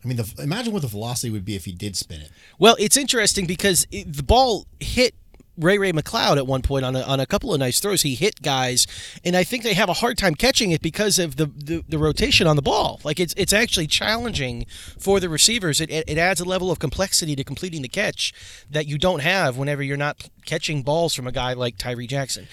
I 0.02 0.08
mean, 0.08 0.16
the, 0.18 0.32
imagine 0.38 0.72
what 0.72 0.82
the 0.82 0.88
velocity 0.88 1.30
would 1.30 1.44
be 1.44 1.56
if 1.56 1.64
he 1.64 1.72
did 1.72 1.96
spin 1.96 2.20
it. 2.20 2.30
Well, 2.58 2.76
it's 2.78 2.96
interesting 2.96 3.44
because 3.44 3.86
it, 3.90 4.12
the 4.12 4.22
ball 4.22 4.66
hit 4.78 5.14
Ray 5.58 5.78
Ray 5.78 5.92
McCloud 5.92 6.36
at 6.36 6.46
one 6.46 6.62
point 6.62 6.84
on 6.84 6.94
a, 6.96 7.02
on 7.02 7.20
a 7.20 7.26
couple 7.26 7.52
of 7.52 7.60
nice 7.60 7.80
throws. 7.80 8.02
He 8.02 8.14
hit 8.14 8.42
guys, 8.42 8.86
and 9.24 9.36
I 9.36 9.44
think 9.44 9.62
they 9.62 9.74
have 9.74 9.88
a 9.88 9.94
hard 9.94 10.18
time 10.18 10.34
catching 10.34 10.70
it 10.70 10.82
because 10.82 11.18
of 11.18 11.36
the, 11.36 11.46
the, 11.46 11.84
the 11.88 11.98
rotation 11.98 12.46
on 12.46 12.56
the 12.56 12.62
ball. 12.62 13.00
Like 13.04 13.20
it's 13.20 13.34
it's 13.36 13.52
actually 13.52 13.86
challenging 13.86 14.66
for 14.98 15.20
the 15.20 15.28
receivers. 15.28 15.80
It, 15.80 15.90
it, 15.90 16.08
it 16.08 16.18
adds 16.18 16.40
a 16.40 16.44
level 16.44 16.70
of 16.70 16.78
complexity 16.78 17.36
to 17.36 17.44
completing 17.44 17.82
the 17.82 17.88
catch 17.88 18.32
that 18.70 18.86
you 18.86 18.98
don't 18.98 19.20
have 19.20 19.56
whenever 19.56 19.82
you're 19.82 19.96
not 19.96 20.28
catching 20.44 20.82
balls 20.82 21.14
from 21.14 21.26
a 21.26 21.32
guy 21.32 21.52
like 21.54 21.78
Tyree 21.78 22.06
Jackson. 22.06 22.48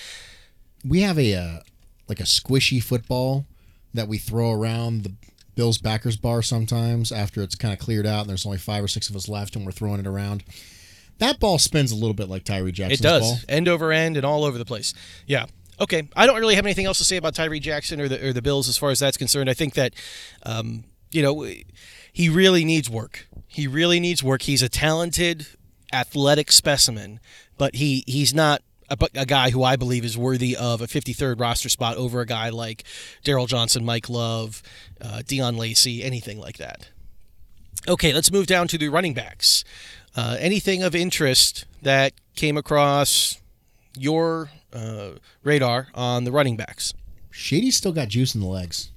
We 0.87 1.01
have 1.01 1.17
a 1.17 1.35
uh, 1.35 1.59
like 2.07 2.19
a 2.19 2.23
squishy 2.23 2.81
football 2.81 3.45
that 3.93 4.07
we 4.07 4.17
throw 4.17 4.51
around 4.51 5.03
the 5.03 5.13
Bills 5.55 5.77
backers 5.77 6.17
bar 6.17 6.41
sometimes 6.41 7.11
after 7.11 7.43
it's 7.43 7.55
kind 7.55 7.73
of 7.73 7.79
cleared 7.79 8.07
out 8.07 8.21
and 8.21 8.29
there's 8.29 8.45
only 8.45 8.57
five 8.57 8.83
or 8.83 8.87
six 8.87 9.09
of 9.09 9.15
us 9.15 9.29
left 9.29 9.55
and 9.55 9.65
we're 9.65 9.71
throwing 9.71 9.99
it 9.99 10.07
around. 10.07 10.43
That 11.23 11.39
ball 11.39 11.57
spins 11.57 11.91
a 11.91 11.95
little 11.95 12.13
bit 12.13 12.27
like 12.29 12.43
Tyree 12.43 12.71
Jackson's 12.71 12.99
It 12.99 13.03
does 13.03 13.21
ball. 13.21 13.37
end 13.47 13.67
over 13.67 13.91
end 13.91 14.17
and 14.17 14.25
all 14.25 14.43
over 14.43 14.57
the 14.57 14.65
place. 14.65 14.93
Yeah. 15.25 15.45
Okay. 15.79 16.07
I 16.15 16.25
don't 16.25 16.39
really 16.39 16.55
have 16.55 16.65
anything 16.65 16.85
else 16.85 16.97
to 16.99 17.03
say 17.05 17.17
about 17.17 17.33
Tyree 17.33 17.59
Jackson 17.59 17.99
or 18.01 18.07
the 18.07 18.27
or 18.27 18.33
the 18.33 18.41
Bills 18.41 18.67
as 18.67 18.77
far 18.77 18.89
as 18.91 18.99
that's 18.99 19.17
concerned. 19.17 19.49
I 19.49 19.53
think 19.53 19.73
that, 19.75 19.93
um, 20.43 20.83
you 21.11 21.21
know, 21.21 21.47
he 22.11 22.29
really 22.29 22.65
needs 22.65 22.89
work. 22.89 23.27
He 23.47 23.67
really 23.67 23.99
needs 23.99 24.21
work. 24.23 24.43
He's 24.43 24.61
a 24.61 24.69
talented, 24.69 25.47
athletic 25.91 26.51
specimen, 26.51 27.19
but 27.57 27.75
he 27.75 28.03
he's 28.07 28.33
not. 28.33 28.61
A, 28.89 28.97
a 29.15 29.25
guy 29.25 29.49
who 29.49 29.63
I 29.63 29.75
believe 29.77 30.03
is 30.05 30.17
worthy 30.17 30.55
of 30.57 30.81
a 30.81 30.87
53rd 30.87 31.39
roster 31.39 31.69
spot 31.69 31.95
over 31.97 32.19
a 32.19 32.25
guy 32.27 32.49
like 32.49 32.83
Darryl 33.23 33.47
Johnson, 33.47 33.83
Mike 33.85 34.07
Love, 34.09 34.61
uh, 35.01 35.21
Deon 35.25 35.57
Lacey, 35.57 36.03
anything 36.03 36.37
like 36.37 36.57
that. 36.57 36.89
Okay, 37.87 38.13
let's 38.13 38.31
move 38.31 38.45
down 38.45 38.67
to 38.67 38.77
the 38.77 38.89
running 38.89 39.13
backs. 39.13 39.63
Uh, 40.15 40.37
anything 40.39 40.83
of 40.83 40.93
interest 40.93 41.65
that 41.81 42.13
came 42.35 42.57
across 42.57 43.41
your 43.97 44.49
uh, 44.71 45.11
radar 45.43 45.87
on 45.95 46.23
the 46.23 46.31
running 46.31 46.55
backs? 46.55 46.93
Shady's 47.31 47.75
still 47.75 47.91
got 47.93 48.09
juice 48.09 48.35
in 48.35 48.41
the 48.41 48.47
legs. 48.47 48.91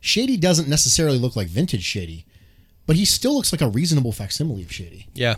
Shady 0.00 0.36
doesn't 0.36 0.68
necessarily 0.68 1.18
look 1.18 1.34
like 1.34 1.48
vintage 1.48 1.82
Shady, 1.82 2.26
but 2.86 2.94
he 2.94 3.04
still 3.04 3.34
looks 3.34 3.52
like 3.52 3.60
a 3.60 3.68
reasonable 3.68 4.12
facsimile 4.12 4.62
of 4.62 4.70
Shady. 4.72 5.08
Yeah. 5.14 5.36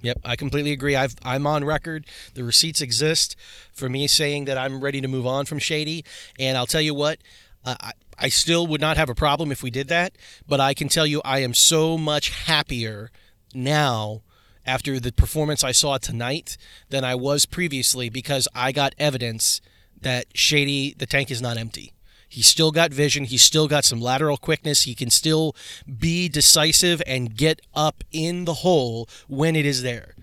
Yep, 0.00 0.20
I 0.24 0.36
completely 0.36 0.72
agree. 0.72 0.94
I've, 0.96 1.16
I'm 1.24 1.46
on 1.46 1.64
record. 1.64 2.06
The 2.34 2.44
receipts 2.44 2.80
exist 2.80 3.36
for 3.72 3.88
me 3.88 4.06
saying 4.06 4.44
that 4.44 4.56
I'm 4.56 4.80
ready 4.80 5.00
to 5.00 5.08
move 5.08 5.26
on 5.26 5.44
from 5.44 5.58
Shady. 5.58 6.04
And 6.38 6.56
I'll 6.56 6.66
tell 6.66 6.80
you 6.80 6.94
what, 6.94 7.18
uh, 7.64 7.74
I, 7.80 7.92
I 8.16 8.28
still 8.28 8.66
would 8.68 8.80
not 8.80 8.96
have 8.96 9.08
a 9.08 9.14
problem 9.14 9.50
if 9.50 9.62
we 9.62 9.70
did 9.70 9.88
that. 9.88 10.16
But 10.46 10.60
I 10.60 10.72
can 10.72 10.88
tell 10.88 11.06
you, 11.06 11.20
I 11.24 11.40
am 11.40 11.52
so 11.52 11.98
much 11.98 12.30
happier 12.30 13.10
now 13.54 14.22
after 14.66 15.00
the 15.00 15.12
performance 15.12 15.64
I 15.64 15.72
saw 15.72 15.98
tonight 15.98 16.56
than 16.90 17.04
I 17.04 17.14
was 17.14 17.46
previously 17.46 18.08
because 18.10 18.46
I 18.54 18.72
got 18.72 18.94
evidence 18.98 19.60
that 20.00 20.26
Shady, 20.34 20.94
the 20.96 21.06
tank 21.06 21.30
is 21.30 21.40
not 21.42 21.56
empty. 21.56 21.92
He's 22.28 22.46
still 22.46 22.70
got 22.72 22.92
vision. 22.92 23.24
He's 23.24 23.42
still 23.42 23.66
got 23.68 23.84
some 23.84 24.00
lateral 24.02 24.36
quickness. 24.36 24.82
He 24.82 24.94
can 24.94 25.08
still 25.08 25.56
be 25.98 26.28
decisive 26.28 27.00
and 27.06 27.34
get 27.34 27.62
up 27.74 28.04
in 28.12 28.44
the 28.44 28.54
hole 28.54 29.08
when 29.28 29.56
it 29.56 29.64
is 29.64 29.82
there. 29.82 30.14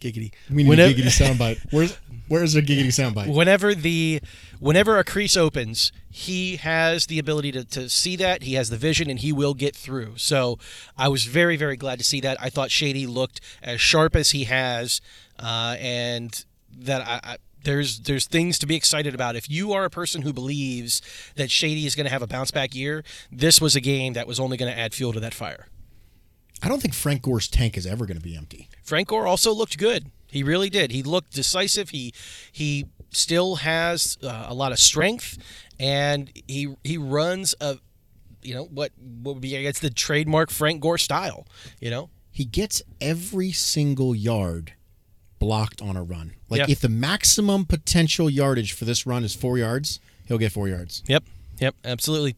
Giggity. 0.00 0.32
We 0.50 0.64
need 0.64 0.68
Whenever- 0.68 0.90
a 0.90 0.94
giggity 0.94 1.06
soundbite. 1.36 1.58
Where's 1.72 1.96
where's 2.28 2.52
the 2.52 2.62
giggity 2.62 2.88
soundbite? 2.88 3.32
whenever 3.32 3.74
the 3.74 4.20
whenever 4.58 4.98
a 4.98 5.04
crease 5.04 5.36
opens, 5.36 5.92
he 6.10 6.56
has 6.56 7.06
the 7.06 7.18
ability 7.18 7.52
to, 7.52 7.64
to 7.64 7.88
see 7.88 8.16
that. 8.16 8.42
He 8.42 8.54
has 8.54 8.70
the 8.70 8.76
vision, 8.76 9.10
and 9.10 9.18
he 9.18 9.32
will 9.32 9.54
get 9.54 9.74
through. 9.74 10.14
So 10.16 10.58
I 10.96 11.08
was 11.08 11.24
very 11.24 11.56
very 11.56 11.76
glad 11.76 11.98
to 11.98 12.04
see 12.04 12.20
that. 12.20 12.36
I 12.40 12.50
thought 12.50 12.70
Shady 12.70 13.06
looked 13.06 13.40
as 13.62 13.80
sharp 13.80 14.14
as 14.16 14.30
he 14.30 14.44
has, 14.44 15.00
uh, 15.38 15.76
and 15.78 16.44
that 16.70 17.02
I. 17.02 17.20
I 17.22 17.36
there's 17.64 18.00
there's 18.00 18.26
things 18.26 18.56
to 18.60 18.66
be 18.66 18.76
excited 18.76 19.14
about. 19.14 19.34
If 19.34 19.50
you 19.50 19.72
are 19.72 19.84
a 19.84 19.90
person 19.90 20.22
who 20.22 20.32
believes 20.32 21.02
that 21.34 21.50
Shady 21.50 21.86
is 21.86 21.96
going 21.96 22.06
to 22.06 22.10
have 22.10 22.22
a 22.22 22.26
bounce 22.26 22.52
back 22.52 22.74
year, 22.74 23.02
this 23.32 23.60
was 23.60 23.74
a 23.74 23.80
game 23.80 24.12
that 24.12 24.28
was 24.28 24.38
only 24.38 24.56
going 24.56 24.72
to 24.72 24.78
add 24.78 24.94
fuel 24.94 25.12
to 25.12 25.20
that 25.20 25.34
fire. 25.34 25.66
I 26.62 26.68
don't 26.68 26.80
think 26.80 26.94
Frank 26.94 27.22
Gore's 27.22 27.48
tank 27.48 27.76
is 27.76 27.86
ever 27.86 28.06
going 28.06 28.16
to 28.16 28.22
be 28.22 28.36
empty. 28.36 28.68
Frank 28.82 29.08
Gore 29.08 29.26
also 29.26 29.52
looked 29.52 29.78
good. 29.78 30.10
He 30.30 30.42
really 30.42 30.70
did. 30.70 30.90
He 30.92 31.02
looked 31.02 31.32
decisive. 31.32 31.90
He 31.90 32.12
he 32.52 32.86
still 33.10 33.56
has 33.56 34.18
uh, 34.22 34.46
a 34.48 34.54
lot 34.54 34.72
of 34.72 34.78
strength, 34.78 35.38
and 35.80 36.30
he 36.46 36.74
he 36.84 36.98
runs 36.98 37.54
a, 37.60 37.78
you 38.42 38.54
know 38.54 38.64
what 38.64 38.92
what 39.22 39.34
would 39.36 39.40
be 39.42 39.56
I 39.56 39.62
guess 39.62 39.78
the 39.78 39.90
trademark 39.90 40.50
Frank 40.50 40.80
Gore 40.80 40.98
style. 40.98 41.46
You 41.80 41.90
know. 41.90 42.10
He 42.30 42.44
gets 42.44 42.82
every 43.00 43.50
single 43.50 44.14
yard 44.14 44.74
blocked 45.40 45.82
on 45.82 45.96
a 45.96 46.02
run. 46.04 46.34
Like 46.48 46.60
Yeah. 46.60 46.66
if 46.68 46.80
the 46.80 46.88
maximum 46.88 47.64
potential 47.64 48.30
yardage 48.30 48.72
for 48.72 48.84
this 48.84 49.06
run 49.06 49.24
is 49.24 49.34
four 49.34 49.58
yards, 49.58 49.98
he'll 50.26 50.38
get 50.38 50.52
four 50.52 50.68
yards. 50.68 51.02
Yep. 51.08 51.24
Yep, 51.60 51.74
absolutely. 51.84 52.36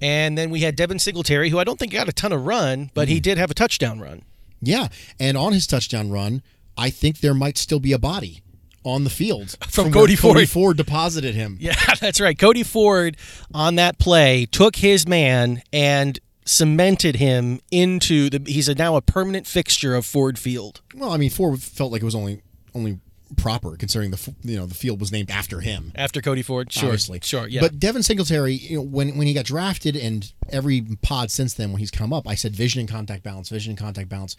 And 0.00 0.38
then 0.38 0.50
we 0.50 0.60
had 0.60 0.76
Devin 0.76 1.00
Singletary, 1.00 1.48
who 1.50 1.58
I 1.58 1.64
don't 1.64 1.80
think 1.80 1.92
got 1.92 2.08
a 2.08 2.12
ton 2.12 2.30
of 2.32 2.46
run, 2.46 2.90
but 2.94 3.08
he 3.08 3.18
did 3.18 3.38
have 3.38 3.50
a 3.50 3.54
touchdown 3.54 3.98
run. 3.98 4.22
Yeah, 4.62 4.86
and 5.18 5.36
on 5.36 5.52
his 5.52 5.66
touchdown 5.66 6.10
run, 6.10 6.42
I 6.76 6.90
think 6.90 7.20
there 7.20 7.34
might 7.34 7.58
still 7.58 7.80
be 7.80 7.92
a 7.92 7.98
body 7.98 8.42
on 8.84 9.04
the 9.04 9.10
field 9.10 9.56
From 9.68 9.84
where 9.86 9.92
Cody 9.92 10.16
Cody 10.16 10.46
Ford. 10.46 10.48
Ford 10.48 10.76
deposited 10.76 11.34
him. 11.34 11.58
Yeah, 11.60 11.74
that's 12.00 12.20
right. 12.20 12.38
Cody 12.38 12.62
Ford 12.62 13.16
on 13.52 13.74
that 13.76 13.98
play 13.98 14.46
took 14.46 14.76
his 14.76 15.06
man 15.06 15.62
and 15.72 16.18
cemented 16.46 17.16
him 17.16 17.60
into 17.70 18.30
the. 18.30 18.42
He's 18.50 18.68
a, 18.68 18.74
now 18.74 18.96
a 18.96 19.02
permanent 19.02 19.46
fixture 19.46 19.94
of 19.94 20.06
Ford 20.06 20.38
Field. 20.38 20.80
Well, 20.94 21.12
I 21.12 21.16
mean, 21.18 21.30
Ford 21.30 21.60
felt 21.62 21.92
like 21.92 22.00
it 22.02 22.06
was 22.06 22.14
only 22.14 22.42
only 22.74 22.98
proper 23.36 23.76
considering 23.76 24.10
the 24.10 24.34
you 24.42 24.56
know 24.56 24.66
the 24.66 24.74
field 24.74 25.00
was 25.00 25.12
named 25.12 25.30
after 25.30 25.60
him. 25.60 25.92
After 25.94 26.20
Cody 26.20 26.42
Ford, 26.42 26.72
sure, 26.72 26.88
obviously. 26.88 27.20
sure, 27.22 27.46
yeah. 27.46 27.60
But 27.60 27.78
Devin 27.78 28.02
Singletary, 28.02 28.54
you 28.54 28.76
know, 28.76 28.82
when 28.82 29.16
when 29.16 29.26
he 29.26 29.34
got 29.34 29.44
drafted 29.44 29.96
and 29.96 30.32
every 30.48 30.80
pod 31.02 31.30
since 31.30 31.54
then 31.54 31.72
when 31.72 31.78
he's 31.80 31.90
come 31.90 32.12
up, 32.12 32.26
I 32.26 32.34
said 32.34 32.56
vision 32.56 32.80
and 32.80 32.88
contact 32.88 33.22
balance, 33.22 33.48
vision 33.48 33.70
and 33.72 33.78
contact 33.78 34.08
balance. 34.08 34.36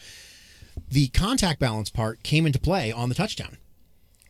The 0.90 1.08
contact 1.10 1.60
balance 1.60 1.90
part 1.90 2.24
came 2.24 2.46
into 2.46 2.60
play 2.60 2.92
on 2.92 3.10
the 3.10 3.16
touchdown, 3.16 3.58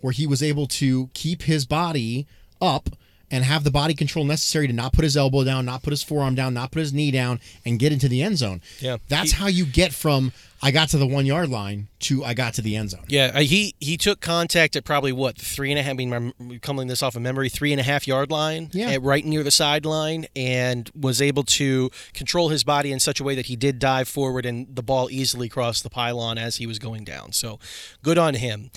where 0.02 0.14
he 0.14 0.28
was 0.28 0.44
able 0.44 0.68
to 0.68 1.10
keep 1.14 1.44
his 1.44 1.66
body 1.66 2.28
up 2.60 2.90
and 3.32 3.44
have 3.46 3.64
the 3.64 3.72
body 3.72 3.94
control 3.94 4.26
necessary 4.26 4.68
to 4.68 4.74
not 4.74 4.94
put 4.94 5.04
his 5.04 5.16
elbow 5.18 5.44
down, 5.44 5.66
not 5.66 5.82
put 5.82 5.92
his 5.92 6.04
forearm 6.04 6.36
down, 6.36 6.54
not 6.54 6.72
put 6.72 6.80
his 6.80 6.94
knee 6.94 7.10
down, 7.12 7.40
and 7.66 7.80
get 7.80 7.92
into 7.94 8.08
the 8.10 8.22
end 8.22 8.38
zone. 8.38 8.62
Yeah. 8.80 8.98
That's 9.08 9.32
He- 9.32 9.38
how 9.38 9.48
you 9.48 9.66
get 9.66 9.94
from 9.94 10.34
I 10.64 10.70
got 10.70 10.90
to 10.90 11.00
the 11.00 11.08
one 11.08 11.26
yard 11.26 11.50
line 11.50 11.88
to 12.02 12.24
I 12.24 12.36
got 12.36 12.54
to 12.54 12.62
the 12.62 12.76
end 12.76 12.92
zone. 12.92 13.06
yeah, 13.08 13.40
he 13.40 13.74
he 13.80 13.98
took 13.98 14.22
contact 14.22 14.76
at 14.76 14.84
probably 14.86 15.12
what 15.12 15.36
three 15.36 15.72
and 15.72 15.80
a 15.80 15.82
half. 15.82 15.94
I 15.94 15.96
mean, 15.96 16.14
I'm 16.14 16.60
coming 16.60 16.86
this 16.88 17.02
off 17.02 17.16
of 17.16 17.24
memory, 17.24 17.50
three 17.50 17.72
and 17.74 17.80
a 17.80 17.84
half 17.84 18.08
yard 18.08 18.30
line, 18.30 18.70
Yeah. 18.72 18.92
at 18.92 19.02
right 19.02 19.26
near 19.26 19.42
the 19.42 19.50
sideline, 19.50 20.28
and 20.36 20.88
was 20.96 21.20
able 21.20 21.42
to 21.46 21.90
control 22.14 22.50
his 22.50 22.64
body 22.64 22.92
in 22.92 23.00
such 23.00 23.20
a 23.20 23.24
way 23.24 23.34
that 23.34 23.48
he 23.48 23.56
did 23.56 23.80
dive 23.80 24.08
forward 24.08 24.46
and 24.46 24.68
the 24.76 24.84
ball 24.84 25.10
easily 25.10 25.50
crossed 25.50 25.82
the 25.82 25.90
pylon 25.90 26.38
as 26.38 26.58
he 26.58 26.68
was 26.68 26.78
going 26.78 27.06
down. 27.06 27.32
So, 27.32 27.58
good 28.04 28.20
on 28.20 28.36
him. 28.36 28.70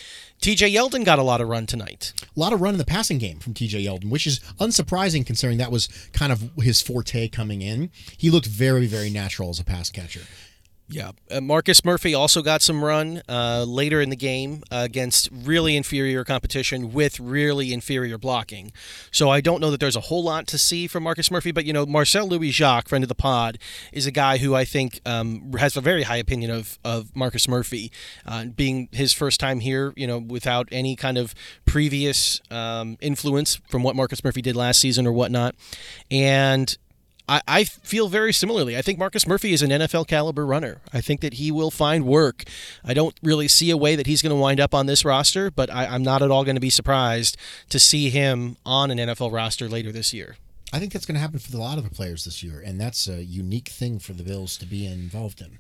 T.J. 0.45 0.75
Yeldon 0.75 1.07
got 1.07 1.19
a 1.19 1.23
lot 1.23 1.41
of 1.41 1.49
run 1.49 1.65
tonight. 1.65 2.13
A 2.21 2.39
lot 2.39 2.53
of 2.53 2.61
run 2.61 2.75
in 2.75 2.79
the 2.79 2.85
passing 2.85 3.17
game 3.17 3.39
from 3.39 3.55
TJ 3.55 3.83
Yeldon, 3.83 4.11
which 4.11 4.27
is 4.27 4.41
unsurprising 4.61 5.25
considering 5.25 5.57
that 5.57 5.73
was 5.73 5.89
kind 6.13 6.31
of 6.31 6.51
his 6.59 6.83
forte 6.83 7.29
coming 7.29 7.63
in. 7.63 7.91
He 8.19 8.29
looked 8.29 8.45
very, 8.45 8.85
very 8.85 9.09
natural 9.09 9.49
as 9.49 9.59
a 9.59 9.65
pass 9.65 9.89
catcher. 9.89 10.21
Yeah, 10.87 11.13
uh, 11.31 11.41
Marcus 11.41 11.83
Murphy 11.83 12.15
also 12.15 12.43
got 12.43 12.61
some 12.61 12.85
run 12.85 13.23
uh, 13.27 13.65
later 13.67 14.03
in 14.03 14.11
the 14.11 14.17
game 14.17 14.63
against 14.71 15.31
really 15.33 15.77
inferior 15.77 16.25
competition 16.25 16.93
with 16.93 17.19
really 17.19 17.73
inferior 17.73 18.19
blocking. 18.19 18.71
So 19.11 19.31
I 19.31 19.41
don't 19.41 19.61
know 19.61 19.71
that 19.71 19.81
there's 19.81 19.97
a 19.97 20.01
whole 20.01 20.23
lot 20.23 20.47
to 20.49 20.59
see 20.59 20.87
from 20.87 21.05
Marcus 21.05 21.31
Murphy, 21.31 21.53
but 21.53 21.65
you 21.65 21.73
know 21.73 21.87
Marcel 21.87 22.29
Louis 22.29 22.51
Jacques, 22.51 22.89
friend 22.89 23.03
of 23.03 23.09
the 23.09 23.15
pod, 23.15 23.59
is 23.93 24.07
a 24.07 24.11
guy 24.11 24.37
who 24.37 24.55
I 24.55 24.67
think 24.67 25.01
um, 25.07 25.53
has 25.55 25.75
a 25.75 25.81
very 25.81 26.03
high 26.03 26.19
opinion 26.19 26.51
of 26.51 26.79
of 26.85 27.17
Marcus 27.17 27.49
Murphy, 27.49 27.91
uh, 28.27 28.45
being 28.45 28.91
his 28.93 29.15
first 29.15 29.41
time 29.41 29.61
here. 29.61 29.95
You 29.97 30.07
know, 30.07 30.19
without 30.19 30.69
any 30.71 30.97
kind 30.97 31.17
of 31.17 31.35
previous 31.65 32.43
um, 32.51 32.99
influence 33.01 33.59
from 33.71 33.83
what 33.83 33.97
Marcus 33.97 34.23
Murphy 34.23 34.43
did 34.43 34.55
last 34.55 34.81
season 34.81 35.07
or 35.07 35.13
whatnot, 35.13 35.55
and 36.11 36.77
I, 37.29 37.41
I 37.47 37.65
feel 37.65 38.09
very 38.09 38.33
similarly. 38.33 38.77
I 38.77 38.83
think 38.83 38.99
Marcus 38.99 39.27
Murphy 39.27 39.53
is 39.53 39.63
an 39.63 39.71
NFL 39.71 40.07
caliber 40.07 40.45
runner. 40.45 40.81
I 40.93 41.01
think 41.01 41.21
that 41.21 41.35
he 41.35 41.51
will 41.51 41.71
find 41.71 42.07
work. 42.07 42.45
I 42.85 42.95
don't 42.95 43.15
really 43.23 43.49
see 43.49 43.71
a 43.71 43.77
way 43.77 43.97
that 43.97 44.07
he's 44.07 44.21
going 44.23 44.35
to 44.35 44.41
wind 44.41 44.61
up 44.61 44.75
on 44.75 44.87
this 44.87 45.05
roster, 45.05 45.51
but 45.51 45.71
I, 45.71 45.87
I'm 45.87 46.03
not 46.03 46.23
at 46.23 46.31
all 46.31 46.45
going 46.45 46.57
to 46.57 46.61
be 46.61 46.71
surprised 46.71 47.37
to 47.71 47.79
see 47.79 48.11
him 48.11 48.57
on 48.67 48.91
an 48.91 48.99
NFL 48.99 49.33
roster 49.33 49.69
later 49.69 49.91
this 49.91 50.13
year. 50.13 50.37
I 50.73 50.81
think 50.81 50.93
that's 50.93 51.07
going 51.07 51.15
to 51.15 51.21
happen 51.21 51.39
for 51.39 51.57
a 51.57 51.61
lot 51.61 51.79
of 51.79 51.85
the 51.85 51.95
players 51.95 52.25
this 52.25 52.43
year, 52.43 52.61
and 52.61 52.81
that's 52.81 53.07
a 53.07 53.25
unique 53.25 53.69
thing 53.69 54.01
for 54.01 54.13
the 54.13 54.25
Bills 54.25 54.59
to 54.59 54.67
be 54.67 54.87
involved 54.87 55.41
in. 55.41 55.59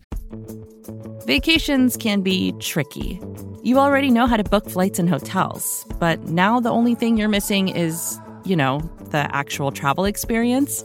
Vacations 1.24 1.96
can 1.96 2.20
be 2.20 2.52
tricky. 2.58 3.20
You 3.62 3.78
already 3.78 4.10
know 4.10 4.26
how 4.26 4.36
to 4.36 4.44
book 4.44 4.68
flights 4.68 4.98
and 4.98 5.08
hotels, 5.08 5.86
but 6.00 6.20
now 6.24 6.58
the 6.58 6.70
only 6.70 6.94
thing 6.94 7.16
you're 7.16 7.28
missing 7.28 7.68
is, 7.68 8.18
you 8.44 8.56
know, 8.56 8.80
the 9.10 9.32
actual 9.34 9.70
travel 9.70 10.04
experience. 10.04 10.84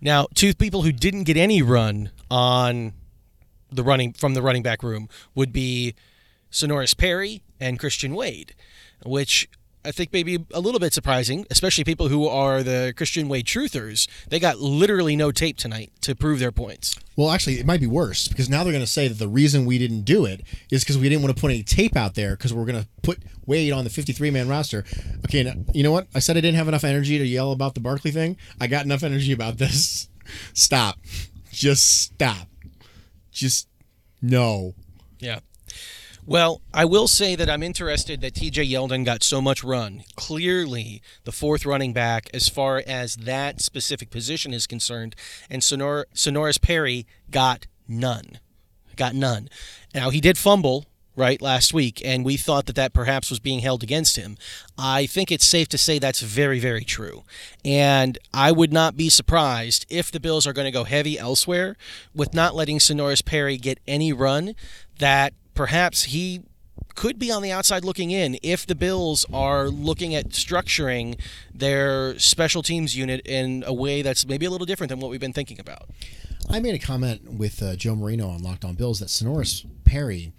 Now, 0.00 0.26
two 0.34 0.54
people 0.54 0.82
who 0.82 0.92
didn't 0.92 1.24
get 1.24 1.36
any 1.36 1.62
run 1.62 2.10
on 2.30 2.94
the 3.70 3.82
running 3.82 4.12
from 4.12 4.34
the 4.34 4.42
running 4.42 4.62
back 4.62 4.82
room 4.82 5.08
would 5.34 5.52
be 5.52 5.94
Senorise 6.50 6.96
Perry 6.96 7.42
and 7.60 7.78
Christian 7.78 8.14
Wade, 8.14 8.54
which 9.04 9.48
I 9.84 9.92
think 9.92 10.12
maybe 10.12 10.44
a 10.52 10.60
little 10.60 10.78
bit 10.78 10.92
surprising, 10.92 11.46
especially 11.50 11.84
people 11.84 12.08
who 12.08 12.28
are 12.28 12.62
the 12.62 12.92
Christian 12.96 13.28
Wade 13.28 13.46
truthers. 13.46 14.08
They 14.28 14.38
got 14.38 14.58
literally 14.58 15.16
no 15.16 15.32
tape 15.32 15.56
tonight 15.56 15.90
to 16.02 16.14
prove 16.14 16.38
their 16.38 16.52
points. 16.52 16.96
Well, 17.16 17.30
actually, 17.30 17.60
it 17.60 17.66
might 17.66 17.80
be 17.80 17.86
worse 17.86 18.28
because 18.28 18.48
now 18.48 18.62
they're 18.62 18.72
going 18.72 18.84
to 18.84 18.90
say 18.90 19.08
that 19.08 19.18
the 19.18 19.28
reason 19.28 19.64
we 19.64 19.78
didn't 19.78 20.02
do 20.02 20.26
it 20.26 20.42
is 20.70 20.82
because 20.82 20.98
we 20.98 21.08
didn't 21.08 21.22
want 21.22 21.34
to 21.34 21.40
put 21.40 21.50
any 21.50 21.62
tape 21.62 21.96
out 21.96 22.14
there 22.14 22.36
because 22.36 22.52
we're 22.52 22.66
going 22.66 22.82
to 22.82 22.88
put 23.02 23.18
Wade 23.46 23.72
on 23.72 23.84
the 23.84 23.90
53 23.90 24.30
man 24.30 24.48
roster. 24.48 24.84
Okay, 25.24 25.42
now, 25.42 25.54
you 25.72 25.82
know 25.82 25.92
what? 25.92 26.08
I 26.14 26.18
said 26.18 26.36
I 26.36 26.40
didn't 26.40 26.56
have 26.56 26.68
enough 26.68 26.84
energy 26.84 27.18
to 27.18 27.26
yell 27.26 27.52
about 27.52 27.74
the 27.74 27.80
Barkley 27.80 28.10
thing. 28.10 28.36
I 28.60 28.66
got 28.66 28.84
enough 28.84 29.02
energy 29.02 29.32
about 29.32 29.58
this. 29.58 30.08
Stop. 30.54 30.98
Just 31.50 32.02
stop. 32.02 32.48
Just 33.32 33.68
no. 34.22 34.74
Yeah. 35.18 35.40
Well, 36.26 36.60
I 36.72 36.84
will 36.84 37.08
say 37.08 37.34
that 37.34 37.48
I'm 37.48 37.62
interested 37.62 38.20
that 38.20 38.34
TJ 38.34 38.70
Yeldon 38.70 39.04
got 39.04 39.22
so 39.22 39.40
much 39.40 39.64
run. 39.64 40.04
Clearly, 40.16 41.02
the 41.24 41.32
fourth 41.32 41.64
running 41.64 41.92
back, 41.92 42.28
as 42.34 42.48
far 42.48 42.82
as 42.86 43.16
that 43.16 43.60
specific 43.60 44.10
position 44.10 44.52
is 44.52 44.66
concerned, 44.66 45.16
and 45.48 45.62
Sonor- 45.62 46.04
Senorise 46.14 46.60
Perry 46.60 47.06
got 47.30 47.66
none. 47.88 48.38
Got 48.96 49.14
none. 49.14 49.48
Now, 49.94 50.10
he 50.10 50.20
did 50.20 50.36
fumble, 50.36 50.84
right, 51.16 51.40
last 51.40 51.72
week, 51.72 52.02
and 52.04 52.24
we 52.24 52.36
thought 52.36 52.66
that 52.66 52.76
that 52.76 52.92
perhaps 52.92 53.30
was 53.30 53.40
being 53.40 53.60
held 53.60 53.82
against 53.82 54.16
him. 54.16 54.36
I 54.78 55.06
think 55.06 55.32
it's 55.32 55.46
safe 55.46 55.68
to 55.70 55.78
say 55.78 55.98
that's 55.98 56.20
very, 56.20 56.60
very 56.60 56.84
true. 56.84 57.24
And 57.64 58.18
I 58.32 58.52
would 58.52 58.72
not 58.72 58.96
be 58.96 59.08
surprised 59.08 59.86
if 59.88 60.12
the 60.12 60.20
Bills 60.20 60.46
are 60.46 60.52
going 60.52 60.66
to 60.66 60.70
go 60.70 60.84
heavy 60.84 61.18
elsewhere 61.18 61.76
with 62.14 62.34
not 62.34 62.54
letting 62.54 62.78
Senorise 62.78 63.24
Perry 63.24 63.56
get 63.56 63.80
any 63.88 64.12
run, 64.12 64.54
that 64.98 65.32
perhaps 65.60 66.04
he 66.04 66.40
could 66.94 67.18
be 67.18 67.30
on 67.30 67.42
the 67.42 67.52
outside 67.52 67.84
looking 67.84 68.10
in 68.10 68.38
if 68.42 68.66
the 68.66 68.74
Bills 68.74 69.26
are 69.30 69.68
looking 69.68 70.14
at 70.14 70.30
structuring 70.30 71.20
their 71.54 72.18
special 72.18 72.62
teams 72.62 72.96
unit 72.96 73.20
in 73.26 73.62
a 73.66 73.74
way 73.74 74.00
that's 74.00 74.26
maybe 74.26 74.46
a 74.46 74.50
little 74.50 74.64
different 74.64 74.88
than 74.88 75.00
what 75.00 75.10
we've 75.10 75.20
been 75.20 75.34
thinking 75.34 75.60
about. 75.60 75.90
I 76.48 76.60
made 76.60 76.74
a 76.74 76.78
comment 76.78 77.34
with 77.34 77.62
uh, 77.62 77.76
Joe 77.76 77.94
Marino 77.94 78.30
on 78.30 78.42
Locked 78.42 78.64
On 78.64 78.74
Bills 78.74 79.00
that 79.00 79.10
Senorise 79.10 79.66
Perry 79.84 80.32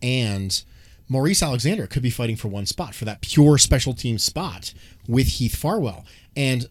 and 0.00 0.62
Maurice 1.08 1.42
Alexander 1.42 1.88
could 1.88 2.04
be 2.04 2.08
fighting 2.08 2.36
for 2.36 2.46
one 2.46 2.64
spot 2.64 2.94
for 2.94 3.04
that 3.04 3.20
pure 3.20 3.58
special 3.58 3.94
team 3.94 4.16
spot 4.16 4.72
with 5.08 5.26
Heath 5.26 5.56
Farwell. 5.56 6.06
And 6.36 6.68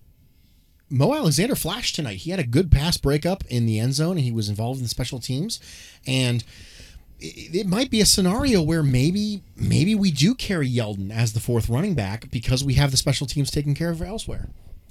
Mo 0.89 1.13
Alexander 1.13 1.55
flashed 1.55 1.95
tonight. 1.95 2.19
He 2.19 2.31
had 2.31 2.39
a 2.39 2.47
good 2.47 2.71
pass 2.71 2.95
breakup 2.95 3.43
in 3.47 3.65
the 3.65 3.81
end 3.81 3.95
zone 3.95 4.11
and 4.11 4.21
he 4.21 4.31
was 4.31 4.47
involved 4.47 4.77
in 4.77 4.83
the 4.83 4.89
special 4.89 5.19
teams. 5.19 5.59
And 6.07 6.45
it, 7.19 7.56
it 7.56 7.67
might 7.67 7.89
be 7.89 8.01
a 8.01 8.06
scenario 8.06 8.62
where 8.62 8.84
maybe 8.84 9.43
maybe 9.56 9.95
we 9.95 10.12
do 10.12 10.36
carry 10.36 10.69
Yeldon 10.69 11.12
as 11.12 11.34
the 11.34 11.39
fourth 11.39 11.69
running 11.69 11.95
back 11.95 12.30
because 12.32 12.63
we 12.63 12.75
have 12.75 12.91
the 12.91 12.97
special 12.97 13.27
teams 13.27 13.51
taken 13.51 13.73
care 13.73 13.89
of 13.89 14.01
elsewhere. 14.01 14.49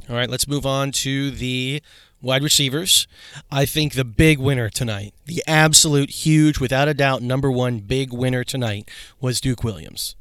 All 0.08 0.14
right, 0.14 0.30
let's 0.30 0.46
move 0.46 0.64
on 0.64 0.92
to 0.92 1.30
the 1.32 1.82
wide 2.22 2.42
receivers. 2.42 3.08
I 3.50 3.66
think 3.66 3.94
the 3.94 4.04
big 4.04 4.38
winner 4.38 4.68
tonight, 4.68 5.14
the 5.24 5.42
absolute 5.46 6.10
huge, 6.10 6.60
without 6.60 6.86
a 6.88 6.94
doubt, 6.94 7.22
number 7.22 7.50
one 7.50 7.80
big 7.80 8.12
winner 8.12 8.44
tonight 8.44 8.88
was 9.20 9.40
Duke 9.40 9.64
Williams. 9.64 10.14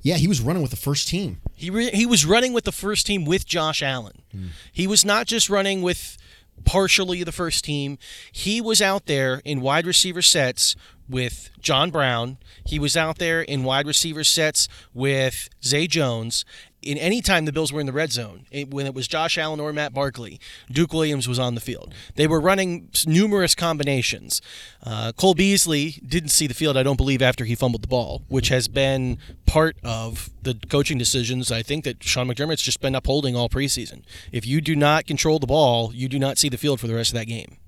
Yeah, 0.00 0.16
he 0.16 0.28
was 0.28 0.40
running 0.40 0.62
with 0.62 0.70
the 0.70 0.76
first 0.76 1.08
team. 1.08 1.40
He 1.54 1.70
re- 1.70 1.90
he 1.90 2.06
was 2.06 2.24
running 2.24 2.52
with 2.52 2.64
the 2.64 2.72
first 2.72 3.06
team 3.06 3.24
with 3.24 3.46
Josh 3.46 3.82
Allen. 3.82 4.22
Hmm. 4.32 4.46
He 4.72 4.86
was 4.86 5.04
not 5.04 5.26
just 5.26 5.50
running 5.50 5.82
with 5.82 6.16
partially 6.64 7.22
the 7.22 7.32
first 7.32 7.64
team. 7.64 7.98
He 8.30 8.60
was 8.60 8.80
out 8.82 9.06
there 9.06 9.40
in 9.44 9.60
wide 9.60 9.86
receiver 9.86 10.22
sets 10.22 10.76
with 11.08 11.50
John 11.60 11.90
Brown. 11.90 12.38
He 12.64 12.78
was 12.78 12.96
out 12.96 13.18
there 13.18 13.42
in 13.42 13.64
wide 13.64 13.86
receiver 13.86 14.24
sets 14.24 14.68
with 14.94 15.48
Zay 15.62 15.86
Jones. 15.86 16.44
In 16.82 16.98
any 16.98 17.22
time 17.22 17.44
the 17.44 17.52
Bills 17.52 17.72
were 17.72 17.80
in 17.80 17.86
the 17.86 17.92
red 17.92 18.10
zone, 18.10 18.46
it, 18.50 18.70
when 18.70 18.86
it 18.86 18.94
was 18.94 19.06
Josh 19.06 19.38
Allen 19.38 19.60
or 19.60 19.72
Matt 19.72 19.94
Barkley, 19.94 20.40
Duke 20.70 20.92
Williams 20.92 21.28
was 21.28 21.38
on 21.38 21.54
the 21.54 21.60
field. 21.60 21.94
They 22.16 22.26
were 22.26 22.40
running 22.40 22.90
numerous 23.06 23.54
combinations. 23.54 24.42
Uh, 24.82 25.12
Cole 25.12 25.34
Beasley 25.34 26.02
didn't 26.06 26.30
see 26.30 26.48
the 26.48 26.54
field, 26.54 26.76
I 26.76 26.82
don't 26.82 26.96
believe, 26.96 27.22
after 27.22 27.44
he 27.44 27.54
fumbled 27.54 27.82
the 27.82 27.88
ball, 27.88 28.22
which 28.28 28.48
has 28.48 28.66
been 28.66 29.18
part 29.46 29.76
of 29.84 30.30
the 30.42 30.58
coaching 30.68 30.98
decisions 30.98 31.52
I 31.52 31.62
think 31.62 31.84
that 31.84 32.02
Sean 32.02 32.28
McDermott's 32.28 32.62
just 32.62 32.80
been 32.80 32.94
upholding 32.94 33.36
all 33.36 33.48
preseason. 33.48 34.02
If 34.32 34.44
you 34.44 34.60
do 34.60 34.74
not 34.74 35.06
control 35.06 35.38
the 35.38 35.46
ball, 35.46 35.92
you 35.94 36.08
do 36.08 36.18
not 36.18 36.36
see 36.36 36.48
the 36.48 36.58
field 36.58 36.80
for 36.80 36.88
the 36.88 36.94
rest 36.94 37.10
of 37.10 37.18
that 37.18 37.26
game. 37.26 37.58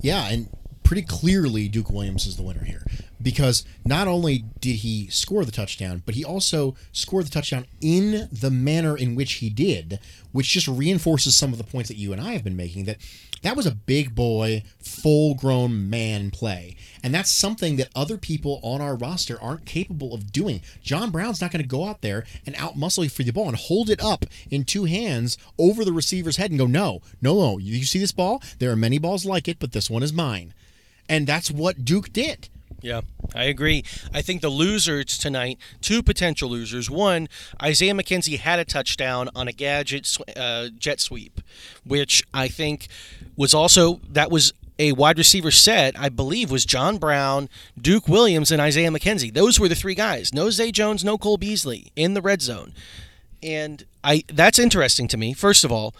Yeah, 0.00 0.28
and 0.28 0.48
pretty 0.82 1.02
clearly 1.02 1.68
Duke 1.68 1.90
Williams 1.90 2.26
is 2.26 2.36
the 2.36 2.42
winner 2.42 2.64
here. 2.64 2.84
Because 3.24 3.64
not 3.84 4.06
only 4.06 4.44
did 4.60 4.76
he 4.76 5.08
score 5.08 5.44
the 5.44 5.50
touchdown, 5.50 6.02
but 6.06 6.14
he 6.14 6.24
also 6.24 6.76
scored 6.92 7.26
the 7.26 7.30
touchdown 7.30 7.66
in 7.80 8.28
the 8.30 8.50
manner 8.50 8.96
in 8.96 9.16
which 9.16 9.34
he 9.34 9.48
did, 9.48 9.98
which 10.30 10.50
just 10.50 10.68
reinforces 10.68 11.34
some 11.34 11.50
of 11.50 11.58
the 11.58 11.64
points 11.64 11.88
that 11.88 11.96
you 11.96 12.12
and 12.12 12.20
I 12.20 12.34
have 12.34 12.44
been 12.44 12.56
making 12.56 12.84
that 12.84 12.98
that 13.42 13.56
was 13.56 13.66
a 13.66 13.74
big 13.74 14.14
boy, 14.14 14.62
full 14.78 15.34
grown 15.34 15.90
man 15.90 16.30
play. 16.30 16.76
And 17.02 17.14
that's 17.14 17.30
something 17.30 17.76
that 17.76 17.90
other 17.94 18.16
people 18.16 18.58
on 18.62 18.80
our 18.80 18.96
roster 18.96 19.40
aren't 19.40 19.66
capable 19.66 20.14
of 20.14 20.32
doing. 20.32 20.62
John 20.82 21.10
Brown's 21.10 21.42
not 21.42 21.50
going 21.50 21.62
to 21.62 21.68
go 21.68 21.84
out 21.84 22.00
there 22.00 22.24
and 22.46 22.56
out 22.56 22.76
muscle 22.76 23.04
you 23.04 23.10
for 23.10 23.22
the 23.22 23.32
ball 23.32 23.48
and 23.48 23.56
hold 23.56 23.90
it 23.90 24.02
up 24.02 24.24
in 24.50 24.64
two 24.64 24.84
hands 24.84 25.36
over 25.58 25.84
the 25.84 25.92
receiver's 25.92 26.38
head 26.38 26.50
and 26.50 26.58
go, 26.58 26.66
no, 26.66 27.02
no, 27.20 27.34
no. 27.34 27.58
You 27.58 27.84
see 27.84 27.98
this 27.98 28.12
ball? 28.12 28.42
There 28.60 28.70
are 28.70 28.76
many 28.76 28.98
balls 28.98 29.26
like 29.26 29.46
it, 29.46 29.58
but 29.58 29.72
this 29.72 29.90
one 29.90 30.02
is 30.02 30.12
mine. 30.12 30.54
And 31.06 31.26
that's 31.26 31.50
what 31.50 31.84
Duke 31.84 32.14
did. 32.14 32.48
Yeah, 32.84 33.00
I 33.34 33.44
agree. 33.44 33.82
I 34.12 34.20
think 34.20 34.42
the 34.42 34.50
losers 34.50 35.16
tonight, 35.16 35.58
two 35.80 36.02
potential 36.02 36.50
losers. 36.50 36.90
One, 36.90 37.30
Isaiah 37.62 37.94
McKenzie 37.94 38.38
had 38.38 38.58
a 38.58 38.64
touchdown 38.66 39.30
on 39.34 39.48
a 39.48 39.52
gadget 39.52 40.14
uh, 40.36 40.68
jet 40.78 41.00
sweep, 41.00 41.40
which 41.86 42.22
I 42.34 42.46
think 42.46 42.88
was 43.36 43.54
also 43.54 44.00
that 44.10 44.30
was 44.30 44.52
a 44.78 44.92
wide 44.92 45.16
receiver 45.16 45.50
set, 45.50 45.98
I 45.98 46.10
believe, 46.10 46.50
was 46.50 46.66
John 46.66 46.98
Brown, 46.98 47.48
Duke 47.80 48.06
Williams, 48.06 48.52
and 48.52 48.60
Isaiah 48.60 48.90
McKenzie. 48.90 49.32
Those 49.32 49.58
were 49.58 49.68
the 49.68 49.74
three 49.74 49.94
guys. 49.94 50.34
No 50.34 50.50
Zay 50.50 50.70
Jones, 50.70 51.02
no 51.02 51.16
Cole 51.16 51.38
Beasley 51.38 51.90
in 51.96 52.12
the 52.12 52.20
red 52.20 52.42
zone. 52.42 52.74
And 53.42 53.82
I 54.02 54.24
that's 54.30 54.58
interesting 54.58 55.08
to 55.08 55.16
me, 55.16 55.32
first 55.32 55.64
of 55.64 55.72
all. 55.72 55.94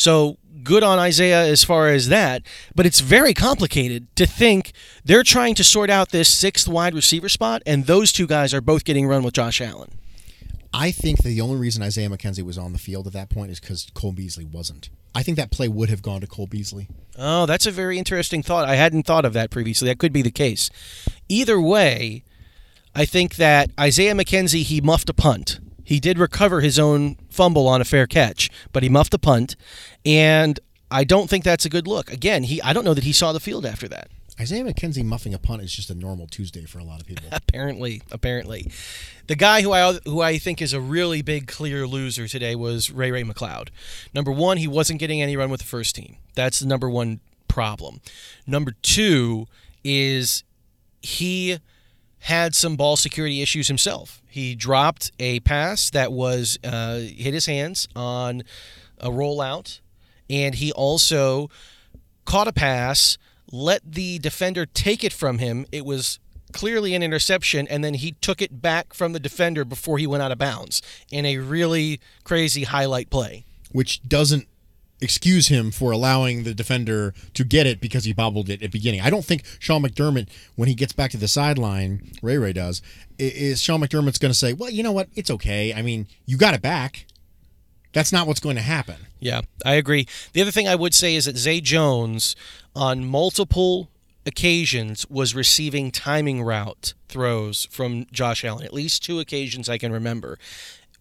So 0.00 0.38
good 0.62 0.82
on 0.82 0.98
Isaiah 0.98 1.44
as 1.44 1.62
far 1.62 1.88
as 1.88 2.08
that, 2.08 2.42
but 2.74 2.86
it's 2.86 3.00
very 3.00 3.34
complicated 3.34 4.06
to 4.16 4.24
think 4.24 4.72
they're 5.04 5.22
trying 5.22 5.54
to 5.56 5.62
sort 5.62 5.90
out 5.90 6.08
this 6.08 6.32
sixth 6.32 6.66
wide 6.66 6.94
receiver 6.94 7.28
spot, 7.28 7.62
and 7.66 7.84
those 7.84 8.10
two 8.10 8.26
guys 8.26 8.54
are 8.54 8.62
both 8.62 8.86
getting 8.86 9.06
run 9.06 9.22
with 9.22 9.34
Josh 9.34 9.60
Allen. 9.60 9.90
I 10.72 10.90
think 10.90 11.22
the 11.22 11.42
only 11.42 11.58
reason 11.58 11.82
Isaiah 11.82 12.08
McKenzie 12.08 12.42
was 12.42 12.56
on 12.56 12.72
the 12.72 12.78
field 12.78 13.06
at 13.08 13.12
that 13.12 13.28
point 13.28 13.50
is 13.50 13.60
because 13.60 13.90
Cole 13.92 14.12
Beasley 14.12 14.46
wasn't. 14.46 14.88
I 15.14 15.22
think 15.22 15.36
that 15.36 15.50
play 15.50 15.68
would 15.68 15.90
have 15.90 16.00
gone 16.00 16.22
to 16.22 16.26
Cole 16.26 16.46
Beasley. 16.46 16.88
Oh, 17.18 17.44
that's 17.44 17.66
a 17.66 17.70
very 17.70 17.98
interesting 17.98 18.42
thought. 18.42 18.66
I 18.66 18.76
hadn't 18.76 19.02
thought 19.02 19.26
of 19.26 19.34
that 19.34 19.50
previously. 19.50 19.88
That 19.88 19.98
could 19.98 20.14
be 20.14 20.22
the 20.22 20.30
case. 20.30 20.70
Either 21.28 21.60
way, 21.60 22.24
I 22.94 23.04
think 23.04 23.36
that 23.36 23.70
Isaiah 23.78 24.14
McKenzie, 24.14 24.62
he 24.62 24.80
muffed 24.80 25.10
a 25.10 25.14
punt. 25.14 25.60
He 25.84 25.98
did 25.98 26.20
recover 26.20 26.60
his 26.60 26.78
own 26.78 27.16
fumble 27.30 27.66
on 27.68 27.80
a 27.80 27.84
fair 27.84 28.06
catch, 28.06 28.50
but 28.72 28.82
he 28.82 28.88
muffed 28.88 29.14
a 29.14 29.18
punt, 29.18 29.56
and 30.04 30.58
I 30.90 31.04
don't 31.04 31.30
think 31.30 31.44
that's 31.44 31.64
a 31.64 31.70
good 31.70 31.86
look. 31.86 32.12
Again, 32.12 32.44
he 32.44 32.60
I 32.62 32.72
don't 32.72 32.84
know 32.84 32.94
that 32.94 33.04
he 33.04 33.12
saw 33.12 33.32
the 33.32 33.40
field 33.40 33.64
after 33.64 33.88
that. 33.88 34.08
Isaiah 34.40 34.64
McKenzie 34.64 35.04
muffing 35.04 35.34
a 35.34 35.38
punt 35.38 35.60
is 35.60 35.70
just 35.70 35.90
a 35.90 35.94
normal 35.94 36.26
Tuesday 36.26 36.64
for 36.64 36.78
a 36.78 36.84
lot 36.84 36.98
of 36.98 37.06
people. 37.06 37.26
apparently, 37.32 38.00
apparently, 38.10 38.70
the 39.26 39.36
guy 39.36 39.60
who 39.60 39.72
I 39.72 39.98
who 40.04 40.20
I 40.22 40.38
think 40.38 40.62
is 40.62 40.72
a 40.72 40.80
really 40.80 41.20
big 41.22 41.46
clear 41.46 41.86
loser 41.86 42.26
today 42.26 42.54
was 42.54 42.90
Ray 42.90 43.10
Ray 43.10 43.22
McCloud. 43.22 43.68
Number 44.14 44.32
one, 44.32 44.56
he 44.56 44.66
wasn't 44.66 44.98
getting 44.98 45.20
any 45.20 45.36
run 45.36 45.50
with 45.50 45.60
the 45.60 45.66
first 45.66 45.94
team. 45.94 46.16
That's 46.34 46.60
the 46.60 46.66
number 46.66 46.88
one 46.88 47.20
problem. 47.48 48.00
Number 48.46 48.72
two 48.82 49.46
is 49.84 50.42
he 51.02 51.58
had 52.20 52.54
some 52.54 52.76
ball 52.76 52.96
security 52.96 53.42
issues 53.42 53.68
himself. 53.68 54.22
He 54.28 54.54
dropped 54.54 55.10
a 55.18 55.40
pass 55.40 55.90
that 55.90 56.12
was 56.12 56.58
uh, 56.62 56.98
hit 56.98 57.34
his 57.34 57.46
hands 57.46 57.88
on 57.96 58.42
a 58.98 59.08
rollout, 59.08 59.80
and 60.28 60.54
he 60.54 60.70
also 60.72 61.50
caught 62.24 62.46
a 62.46 62.52
pass, 62.52 63.18
let 63.50 63.80
the 63.84 64.18
defender 64.18 64.66
take 64.66 65.02
it 65.02 65.12
from 65.12 65.38
him. 65.38 65.66
It 65.72 65.84
was 65.84 66.20
clearly 66.52 66.94
an 66.94 67.02
interception, 67.02 67.66
and 67.68 67.82
then 67.82 67.94
he 67.94 68.12
took 68.20 68.42
it 68.42 68.60
back 68.60 68.92
from 68.94 69.12
the 69.12 69.20
defender 69.20 69.64
before 69.64 69.98
he 69.98 70.06
went 70.06 70.22
out 70.22 70.32
of 70.32 70.38
bounds 70.38 70.82
in 71.10 71.24
a 71.24 71.38
really 71.38 72.00
crazy 72.24 72.64
highlight 72.64 73.10
play. 73.10 73.44
Which 73.72 74.02
doesn't 74.06 74.48
excuse 75.00 75.48
him 75.48 75.70
for 75.70 75.90
allowing 75.90 76.44
the 76.44 76.54
defender 76.54 77.14
to 77.34 77.44
get 77.44 77.66
it 77.66 77.80
because 77.80 78.04
he 78.04 78.12
bobbled 78.12 78.48
it 78.48 78.54
at 78.54 78.60
the 78.60 78.68
beginning. 78.68 79.00
I 79.00 79.10
don't 79.10 79.24
think 79.24 79.44
Sean 79.58 79.82
McDermott, 79.82 80.28
when 80.56 80.68
he 80.68 80.74
gets 80.74 80.92
back 80.92 81.10
to 81.12 81.16
the 81.16 81.28
sideline, 81.28 82.12
Ray 82.22 82.38
Ray 82.38 82.52
does, 82.52 82.82
is 83.18 83.62
Sean 83.62 83.80
McDermott's 83.80 84.18
going 84.18 84.32
to 84.32 84.38
say, 84.38 84.52
well, 84.52 84.70
you 84.70 84.82
know 84.82 84.92
what? 84.92 85.08
It's 85.14 85.30
okay. 85.30 85.72
I 85.72 85.82
mean, 85.82 86.06
you 86.26 86.36
got 86.36 86.54
it 86.54 86.62
back. 86.62 87.06
That's 87.92 88.12
not 88.12 88.26
what's 88.26 88.40
going 88.40 88.56
to 88.56 88.62
happen. 88.62 88.96
Yeah, 89.18 89.40
I 89.64 89.74
agree. 89.74 90.06
The 90.32 90.42
other 90.42 90.52
thing 90.52 90.68
I 90.68 90.76
would 90.76 90.94
say 90.94 91.16
is 91.16 91.24
that 91.24 91.36
Zay 91.36 91.60
Jones, 91.60 92.36
on 92.74 93.04
multiple 93.04 93.90
occasions, 94.24 95.06
was 95.10 95.34
receiving 95.34 95.90
timing 95.90 96.42
route 96.42 96.94
throws 97.08 97.66
from 97.70 98.06
Josh 98.12 98.44
Allen. 98.44 98.64
At 98.64 98.72
least 98.72 99.02
two 99.02 99.18
occasions 99.18 99.68
I 99.68 99.78
can 99.78 99.92
remember. 99.92 100.38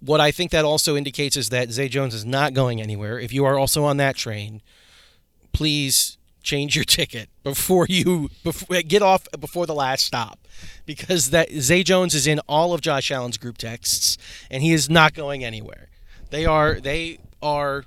What 0.01 0.21
I 0.21 0.31
think 0.31 0.51
that 0.51 0.65
also 0.65 0.95
indicates 0.95 1.35
is 1.35 1.49
that 1.49 1.71
Zay 1.71 1.89
Jones 1.89 2.13
is 2.13 2.25
not 2.25 2.53
going 2.53 2.81
anywhere. 2.81 3.19
If 3.19 3.33
you 3.33 3.45
are 3.45 3.57
also 3.57 3.83
on 3.83 3.97
that 3.97 4.15
train, 4.15 4.61
please 5.51 6.17
change 6.41 6.75
your 6.75 6.85
ticket 6.99 7.29
before 7.43 7.85
you 7.89 8.29
before, 8.43 8.77
uh, 8.77 8.81
get 8.87 9.01
off 9.01 9.27
before 9.39 9.65
the 9.65 9.75
last 9.75 10.05
stop 10.05 10.39
because 10.85 11.31
that 11.31 11.51
Zay 11.51 11.83
Jones 11.83 12.15
is 12.15 12.27
in 12.27 12.39
all 12.47 12.73
of 12.73 12.81
Josh 12.81 13.11
Allen's 13.11 13.37
group 13.37 13.57
texts 13.57 14.17
and 14.49 14.63
he 14.63 14.71
is 14.71 14.89
not 14.89 15.13
going 15.13 15.43
anywhere. 15.43 15.89
They 16.29 16.45
are 16.45 16.79
they 16.79 17.19
are 17.41 17.83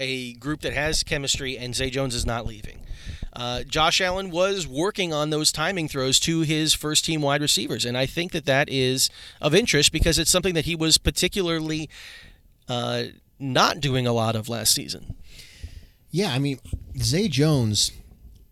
a 0.00 0.32
group 0.34 0.62
that 0.62 0.72
has 0.72 1.02
chemistry 1.02 1.56
and 1.56 1.74
Zay 1.74 1.90
Jones 1.90 2.14
is 2.14 2.26
not 2.26 2.46
leaving. 2.46 2.84
Uh, 3.34 3.62
Josh 3.62 4.00
Allen 4.00 4.30
was 4.30 4.66
working 4.66 5.12
on 5.12 5.30
those 5.30 5.52
timing 5.52 5.88
throws 5.88 6.20
to 6.20 6.40
his 6.40 6.74
first 6.74 7.04
team 7.04 7.22
wide 7.22 7.40
receivers, 7.40 7.84
and 7.84 7.96
I 7.96 8.06
think 8.06 8.32
that 8.32 8.44
that 8.44 8.68
is 8.68 9.08
of 9.40 9.54
interest 9.54 9.90
because 9.92 10.18
it's 10.18 10.30
something 10.30 10.54
that 10.54 10.66
he 10.66 10.76
was 10.76 10.98
particularly 10.98 11.88
uh, 12.68 13.04
not 13.38 13.80
doing 13.80 14.06
a 14.06 14.12
lot 14.12 14.36
of 14.36 14.48
last 14.48 14.74
season. 14.74 15.16
Yeah, 16.10 16.32
I 16.32 16.38
mean, 16.38 16.58
Zay 16.98 17.28
Jones 17.28 17.90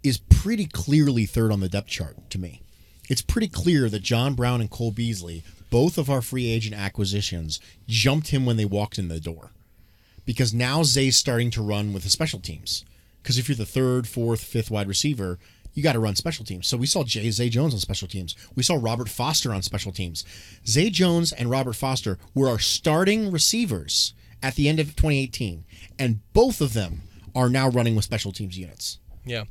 is 0.02 0.18
pretty 0.18 0.64
clearly 0.66 1.26
third 1.26 1.52
on 1.52 1.60
the 1.60 1.68
depth 1.68 1.88
chart 1.88 2.30
to 2.30 2.38
me. 2.38 2.62
It's 3.10 3.22
pretty 3.22 3.48
clear 3.48 3.90
that 3.90 4.02
John 4.02 4.34
Brown 4.34 4.62
and 4.62 4.70
Cole 4.70 4.92
Beasley, 4.92 5.42
both 5.68 5.98
of 5.98 6.08
our 6.08 6.22
free 6.22 6.46
agent 6.50 6.74
acquisitions, 6.74 7.60
jumped 7.86 8.28
him 8.28 8.46
when 8.46 8.56
they 8.56 8.64
walked 8.64 8.98
in 8.98 9.08
the 9.08 9.20
door. 9.20 9.50
Because 10.24 10.54
now 10.54 10.84
Zay's 10.84 11.16
starting 11.16 11.50
to 11.50 11.62
run 11.62 11.92
with 11.92 12.04
the 12.04 12.08
special 12.08 12.40
teams. 12.40 12.84
Because 13.22 13.38
if 13.38 13.48
you're 13.48 13.56
the 13.56 13.66
third, 13.66 14.08
fourth, 14.08 14.42
fifth 14.42 14.70
wide 14.70 14.88
receiver, 14.88 15.38
you 15.74 15.82
got 15.82 15.92
to 15.92 16.00
run 16.00 16.16
special 16.16 16.44
teams. 16.44 16.66
So 16.66 16.76
we 16.76 16.86
saw 16.86 17.04
Jay 17.04 17.30
Zay 17.30 17.48
Jones 17.48 17.74
on 17.74 17.80
special 17.80 18.08
teams. 18.08 18.34
We 18.56 18.62
saw 18.62 18.78
Robert 18.80 19.08
Foster 19.08 19.52
on 19.52 19.62
special 19.62 19.92
teams. 19.92 20.24
Zay 20.66 20.90
Jones 20.90 21.32
and 21.32 21.50
Robert 21.50 21.74
Foster 21.74 22.18
were 22.34 22.48
our 22.48 22.58
starting 22.58 23.30
receivers 23.30 24.14
at 24.42 24.54
the 24.54 24.68
end 24.68 24.80
of 24.80 24.96
2018, 24.96 25.64
and 25.98 26.20
both 26.32 26.60
of 26.60 26.72
them 26.72 27.02
are 27.34 27.48
now 27.48 27.68
running 27.68 27.94
with 27.94 28.04
special 28.04 28.32
teams 28.32 28.58
units. 28.58 28.98
Yeah. 29.24 29.44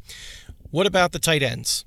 What 0.71 0.87
about 0.87 1.11
the 1.11 1.19
tight 1.19 1.43
ends? 1.43 1.85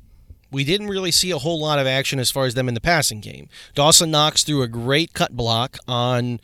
We 0.51 0.65
didn't 0.65 0.89
really 0.89 1.13
see 1.13 1.31
a 1.31 1.39
whole 1.39 1.61
lot 1.61 1.79
of 1.79 1.87
action 1.87 2.19
as 2.19 2.31
far 2.31 2.45
as 2.45 2.55
them 2.55 2.69
in 2.69 2.75
the 2.75 2.81
passing 2.81 3.21
game. 3.21 3.49
Dawson 3.75 4.11
Knox 4.11 4.45
threw 4.45 4.63
a 4.63 4.69
great 4.69 5.15
cut 5.15 5.35
block 5.35 5.79
on 5.89 6.41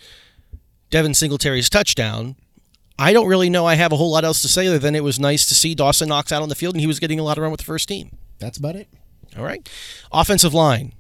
Devin 0.90 1.12
Singletary's 1.12 1.68
touchdown. 1.68 2.36
I 2.98 3.12
don't 3.12 3.28
really 3.28 3.48
know 3.48 3.64
I 3.64 3.74
have 3.74 3.92
a 3.92 3.96
whole 3.96 4.10
lot 4.10 4.24
else 4.24 4.42
to 4.42 4.48
say 4.48 4.66
other 4.66 4.78
than 4.78 4.94
it 4.94 5.04
was 5.04 5.20
nice 5.20 5.46
to 5.46 5.54
see 5.54 5.74
Dawson 5.74 6.08
Knox 6.08 6.32
out 6.32 6.42
on 6.42 6.48
the 6.48 6.54
field 6.54 6.74
and 6.74 6.80
he 6.80 6.86
was 6.86 6.98
getting 6.98 7.20
a 7.20 7.22
lot 7.22 7.38
of 7.38 7.42
run 7.42 7.50
with 7.52 7.60
the 7.60 7.66
first 7.66 7.88
team. 7.88 8.16
That's 8.38 8.58
about 8.58 8.76
it. 8.76 8.88
All 9.36 9.44
right. 9.44 9.68
Offensive 10.10 10.52
line. 10.52 10.94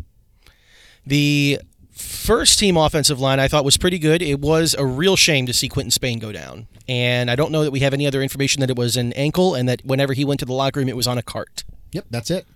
The 1.04 1.60
first 1.90 2.58
team 2.58 2.76
offensive 2.76 3.18
line 3.18 3.40
I 3.40 3.48
thought 3.48 3.64
was 3.64 3.76
pretty 3.76 3.98
good. 3.98 4.22
It 4.22 4.40
was 4.40 4.74
a 4.78 4.86
real 4.86 5.16
shame 5.16 5.46
to 5.46 5.52
see 5.52 5.68
Quinton 5.68 5.90
Spain 5.90 6.18
go 6.20 6.30
down. 6.30 6.68
And 6.88 7.30
I 7.30 7.36
don't 7.36 7.50
know 7.50 7.64
that 7.64 7.70
we 7.72 7.80
have 7.80 7.92
any 7.92 8.06
other 8.06 8.22
information 8.22 8.60
that 8.60 8.70
it 8.70 8.76
was 8.76 8.96
an 8.96 9.12
ankle 9.14 9.54
and 9.54 9.68
that 9.68 9.84
whenever 9.84 10.12
he 10.12 10.24
went 10.24 10.40
to 10.40 10.46
the 10.46 10.52
locker 10.52 10.80
room, 10.80 10.88
it 10.88 10.96
was 10.96 11.06
on 11.06 11.18
a 11.18 11.22
cart. 11.22 11.64
Yep, 11.92 12.06
that's 12.10 12.30
it. 12.30 12.46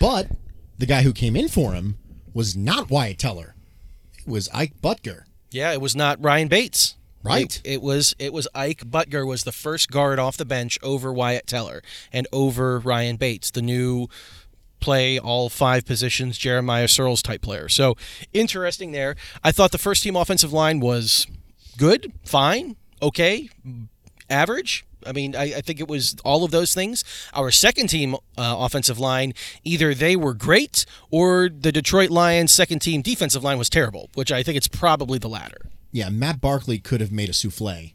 But 0.00 0.28
the 0.78 0.86
guy 0.86 1.02
who 1.02 1.12
came 1.12 1.36
in 1.36 1.48
for 1.48 1.72
him 1.72 1.98
was 2.32 2.56
not 2.56 2.90
Wyatt 2.90 3.18
Teller. 3.18 3.54
It 4.18 4.28
was 4.28 4.48
Ike 4.54 4.80
Boettger. 4.80 5.24
Yeah, 5.50 5.72
it 5.72 5.80
was 5.80 5.96
not 5.96 6.22
Ryan 6.22 6.48
Bates. 6.48 6.94
Right. 7.22 7.60
It, 7.64 7.72
it, 7.72 7.82
was 7.82 8.14
it 8.18 8.32
was 8.32 8.46
Ike 8.54 8.84
Boettger 8.84 9.26
was 9.26 9.44
the 9.44 9.52
first 9.52 9.90
guard 9.90 10.18
off 10.18 10.36
the 10.36 10.44
bench 10.44 10.78
over 10.82 11.12
Wyatt 11.12 11.46
Teller 11.46 11.82
and 12.12 12.26
over 12.32 12.78
Ryan 12.78 13.16
Bates, 13.16 13.50
the 13.50 13.62
new 13.62 14.08
play 14.80 15.18
all 15.18 15.48
five 15.48 15.84
positions 15.84 16.38
Jeremiah 16.38 16.86
Sirles 16.86 17.22
type 17.22 17.42
player. 17.42 17.68
So 17.68 17.96
interesting 18.32 18.92
there. 18.92 19.16
I 19.42 19.52
thought 19.52 19.72
the 19.72 19.78
first 19.78 20.02
team 20.02 20.16
offensive 20.16 20.52
line 20.52 20.80
was 20.80 21.26
good, 21.76 22.12
fine, 22.24 22.76
okay, 23.02 23.48
average. 24.30 24.84
I 25.06 25.12
mean, 25.12 25.36
I, 25.36 25.54
I, 25.54 25.60
think 25.60 25.78
it 25.78 25.88
was 25.88 26.16
all 26.24 26.44
of 26.44 26.50
those 26.50 26.74
things. 26.74 27.04
Our 27.32 27.52
second 27.52 27.86
team 27.86 28.14
uh, 28.14 28.18
offensive 28.58 28.98
line, 28.98 29.32
either 29.62 29.94
they 29.94 30.16
were 30.16 30.34
great 30.34 30.84
or 31.10 31.48
the 31.48 31.70
Detroit 31.70 32.10
Lions' 32.10 32.50
second 32.50 32.80
team 32.80 33.00
defensive 33.00 33.44
line 33.44 33.58
was 33.58 33.70
terrible, 33.70 34.10
which 34.14 34.32
I 34.32 34.42
think 34.42 34.56
it's 34.56 34.68
probably 34.68 35.18
the 35.18 35.28
latter. 35.28 35.70
Yeah, 35.98 36.10
Matt 36.10 36.40
Barkley 36.40 36.78
could 36.78 37.00
have 37.00 37.10
made 37.10 37.28
a 37.28 37.32
souffle 37.32 37.90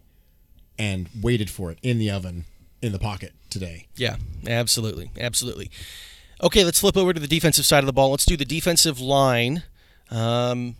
and 0.78 1.10
waited 1.22 1.50
for 1.50 1.72
it 1.72 1.80
in 1.82 2.00
the 2.00 2.12
oven 2.12 2.44
in 2.82 2.92
the 2.92 3.00
pocket 3.00 3.32
today. 3.50 3.88
Yeah, 3.96 4.18
absolutely. 4.46 5.10
Absolutely. 5.18 5.72
Okay, 6.42 6.66
let's 6.66 6.82
flip 6.82 6.98
over 6.98 7.14
to 7.14 7.20
the 7.22 7.28
defensive 7.28 7.64
side 7.64 7.80
of 7.80 7.86
the 7.86 7.94
ball. 7.94 8.12
Let's 8.12 8.26
do 8.26 8.36
the 8.36 8.44
defensive 8.44 9.00
line. 9.00 9.64
Um, 10.12 10.76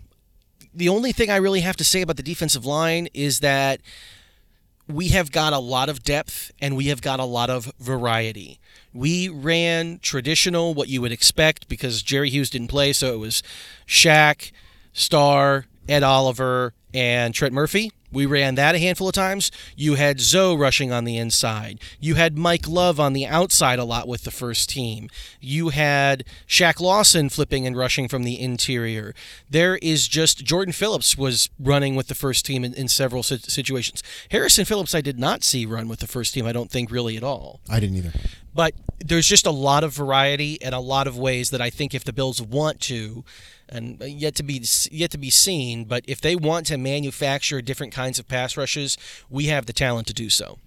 the 0.74 0.90
only 0.90 1.12
thing 1.12 1.30
I 1.30 1.36
really 1.36 1.62
have 1.62 1.76
to 1.76 1.84
say 1.84 2.02
about 2.02 2.18
the 2.18 2.22
defensive 2.22 2.66
line 2.66 3.08
is 3.14 3.40
that 3.40 3.80
we 4.86 5.08
have 5.08 5.32
got 5.32 5.54
a 5.54 5.58
lot 5.58 5.88
of 5.88 6.02
depth 6.02 6.52
and 6.60 6.76
we 6.76 6.88
have 6.88 7.00
got 7.00 7.20
a 7.20 7.24
lot 7.24 7.48
of 7.48 7.72
variety. 7.80 8.60
We 8.92 9.30
ran 9.30 9.98
traditional, 10.02 10.74
what 10.74 10.88
you 10.88 11.00
would 11.00 11.12
expect, 11.12 11.68
because 11.68 12.02
Jerry 12.02 12.28
Hughes 12.28 12.50
didn't 12.50 12.68
play, 12.68 12.92
so 12.92 13.14
it 13.14 13.18
was 13.18 13.42
Shaq, 13.86 14.52
Star, 14.92 15.64
Ed 15.88 16.02
Oliver, 16.02 16.72
and 16.94 17.34
Trent 17.34 17.52
Murphy. 17.52 17.92
We 18.12 18.24
ran 18.24 18.54
that 18.54 18.76
a 18.76 18.78
handful 18.78 19.08
of 19.08 19.14
times. 19.14 19.50
You 19.76 19.96
had 19.96 20.20
Zoe 20.20 20.56
rushing 20.56 20.92
on 20.92 21.02
the 21.02 21.16
inside. 21.16 21.80
You 21.98 22.14
had 22.14 22.38
Mike 22.38 22.68
Love 22.68 23.00
on 23.00 23.12
the 23.12 23.26
outside 23.26 23.80
a 23.80 23.84
lot 23.84 24.06
with 24.06 24.22
the 24.22 24.30
first 24.30 24.70
team. 24.70 25.10
You 25.40 25.70
had 25.70 26.22
Shaq 26.46 26.78
Lawson 26.78 27.28
flipping 27.28 27.66
and 27.66 27.76
rushing 27.76 28.06
from 28.06 28.22
the 28.22 28.40
interior. 28.40 29.12
There 29.50 29.76
is 29.82 30.06
just 30.06 30.44
Jordan 30.44 30.72
Phillips 30.72 31.18
was 31.18 31.50
running 31.58 31.96
with 31.96 32.06
the 32.06 32.14
first 32.14 32.46
team 32.46 32.64
in, 32.64 32.72
in 32.74 32.86
several 32.86 33.24
situations. 33.24 34.04
Harrison 34.30 34.64
Phillips, 34.64 34.94
I 34.94 35.00
did 35.00 35.18
not 35.18 35.42
see 35.42 35.66
run 35.66 35.88
with 35.88 35.98
the 35.98 36.06
first 36.06 36.34
team, 36.34 36.46
I 36.46 36.52
don't 36.52 36.70
think 36.70 36.92
really 36.92 37.16
at 37.16 37.24
all. 37.24 37.60
I 37.68 37.80
didn't 37.80 37.96
either. 37.96 38.12
But 38.54 38.74
there's 39.04 39.26
just 39.26 39.46
a 39.46 39.50
lot 39.50 39.82
of 39.82 39.92
variety 39.92 40.62
and 40.62 40.72
a 40.72 40.78
lot 40.78 41.08
of 41.08 41.18
ways 41.18 41.50
that 41.50 41.60
I 41.60 41.70
think 41.70 41.92
if 41.92 42.04
the 42.04 42.12
Bills 42.12 42.40
want 42.40 42.80
to, 42.82 43.24
and 43.68 44.00
yet 44.00 44.34
to 44.36 44.42
be 44.42 44.62
yet 44.90 45.10
to 45.12 45.18
be 45.18 45.30
seen. 45.30 45.84
But 45.84 46.04
if 46.06 46.20
they 46.20 46.36
want 46.36 46.66
to 46.66 46.76
manufacture 46.76 47.60
different 47.62 47.92
kinds 47.92 48.18
of 48.18 48.28
pass 48.28 48.56
rushes, 48.56 48.96
we 49.30 49.46
have 49.46 49.66
the 49.66 49.72
talent 49.72 50.06
to 50.08 50.14
do 50.14 50.30
so. 50.30 50.58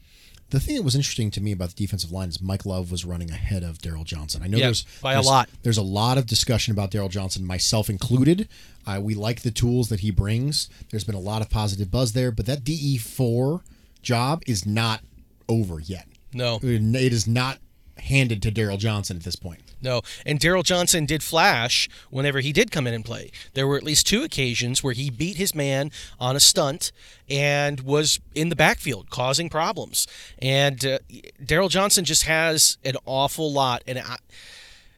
The 0.50 0.62
thing 0.62 0.78
that 0.78 0.84
was 0.84 0.96
interesting 0.96 1.30
to 1.32 1.42
me 1.42 1.52
about 1.52 1.70
the 1.70 1.76
defensive 1.76 2.10
line 2.12 2.30
is 2.30 2.42
Mike 2.42 2.66
Love 2.66 2.90
was 2.90 3.04
running 3.04 3.32
ahead 3.32 3.64
of 3.64 3.80
Darryl 3.80 4.06
Johnson. 4.06 4.42
I 4.42 4.48
know 4.48 4.58
Yeah, 4.58 4.68
there's 4.68 4.86
by 5.02 5.14
a 5.14 5.22
lot. 5.22 5.50
There's 5.64 5.78
a 5.78 5.82
lot 5.84 6.18
of 6.18 6.26
discussion 6.26 6.72
about 6.72 6.90
Darryl 6.90 7.10
Johnson, 7.10 7.46
myself 7.46 7.90
included. 7.90 8.48
Uh, 8.86 9.02
we 9.02 9.14
like 9.14 9.42
the 9.42 9.52
tools 9.52 9.90
that 9.90 10.00
he 10.00 10.12
brings. 10.12 10.70
There's 10.90 11.04
been 11.04 11.16
a 11.16 11.20
lot 11.20 11.42
of 11.42 11.50
positive 11.50 11.92
buzz 11.92 12.14
there, 12.14 12.32
but 12.32 12.46
that 12.46 12.64
DE 12.64 12.98
four 12.98 13.62
job 14.02 14.42
is 14.48 14.66
not 14.66 15.02
over 15.50 15.82
yet. 15.82 16.08
No, 16.32 16.60
It 16.62 17.14
is 17.14 17.28
not 17.28 17.58
handed 17.98 18.42
to 18.44 18.52
Darryl 18.52 18.78
Johnson 18.78 19.18
at 19.18 19.24
this 19.24 19.36
point. 19.36 19.60
No. 19.82 20.02
And 20.26 20.40
Darryl 20.40 20.64
Johnson 20.64 21.06
did 21.06 21.22
flash 21.22 21.88
whenever 22.10 22.40
he 22.40 22.52
did 22.52 22.72
come 22.72 22.88
in 22.88 22.94
and 22.94 23.06
play. 23.06 23.32
There 23.54 23.68
were 23.68 23.78
at 23.78 23.84
least 23.84 24.08
two 24.08 24.24
occasions 24.24 24.84
where 24.84 24.94
he 24.94 25.10
beat 25.10 25.38
his 25.38 25.54
man 25.54 25.92
on 26.20 26.36
a 26.36 26.40
stunt 26.40 26.92
and 27.30 27.82
was 27.82 28.20
in 28.34 28.50
the 28.50 28.56
backfield 28.56 29.10
causing 29.10 29.50
problems. 29.50 30.08
And 30.40 30.84
uh, 30.86 31.00
Darryl 31.42 31.70
Johnson 31.70 32.06
just 32.06 32.24
has 32.24 32.78
an 32.84 32.96
awful 33.06 33.52
lot. 33.52 33.84
And 33.86 34.00
I, 34.00 34.18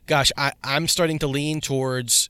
gosh, 0.06 0.32
I, 0.38 0.54
I'm 0.64 0.88
starting 0.88 1.20
to 1.20 1.28
lean 1.28 1.60
towards 1.60 2.30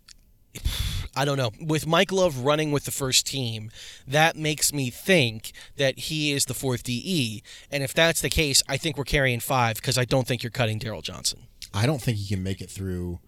I 1.15 1.25
don't 1.25 1.37
know. 1.37 1.51
With 1.59 1.87
Mike 1.87 2.11
Love 2.11 2.39
running 2.39 2.71
with 2.71 2.85
the 2.85 2.91
first 2.91 3.27
team, 3.27 3.71
that 4.07 4.35
makes 4.35 4.71
me 4.71 4.89
think 4.89 5.51
that 5.75 5.99
he 5.99 6.31
is 6.31 6.45
the 6.45 6.53
fourth 6.53 6.83
DE. 6.83 7.43
And 7.71 7.83
if 7.83 7.93
that's 7.93 8.21
the 8.21 8.29
case, 8.29 8.63
I 8.69 8.77
think 8.77 8.97
we're 8.97 9.03
carrying 9.03 9.39
five 9.39 9.75
because 9.75 9.97
I 9.97 10.05
don't 10.05 10.27
think 10.27 10.43
you're 10.43 10.49
cutting 10.49 10.79
Darryl 10.79 11.03
Johnson. 11.03 11.47
I 11.73 11.85
don't 11.85 12.01
think 12.01 12.17
he 12.17 12.27
can 12.27 12.43
make 12.43 12.61
it 12.61 12.69
through. 12.69 13.19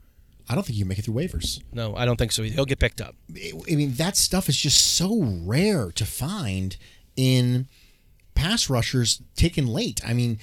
I 0.49 0.56
don't 0.56 0.63
think 0.65 0.75
he 0.75 0.82
can 0.82 0.88
make 0.88 0.99
it 0.99 1.06
through 1.06 1.15
waivers. 1.15 1.62
No, 1.71 1.95
I 1.95 2.06
don't 2.06 2.17
think 2.17 2.32
so. 2.32 2.43
He'll 2.43 2.65
get 2.65 2.80
picked 2.80 3.01
up. 3.01 3.15
I 3.36 3.75
mean, 3.75 3.93
that 3.93 4.17
stuff 4.17 4.49
is 4.49 4.58
just 4.58 4.95
so 4.95 5.21
rare 5.21 5.91
to 5.91 6.06
find 6.06 6.75
in 7.15 7.67
pass 8.36 8.69
rushers 8.69 9.21
taken 9.36 9.67
late. 9.67 10.01
I 10.06 10.13
mean, 10.13 10.39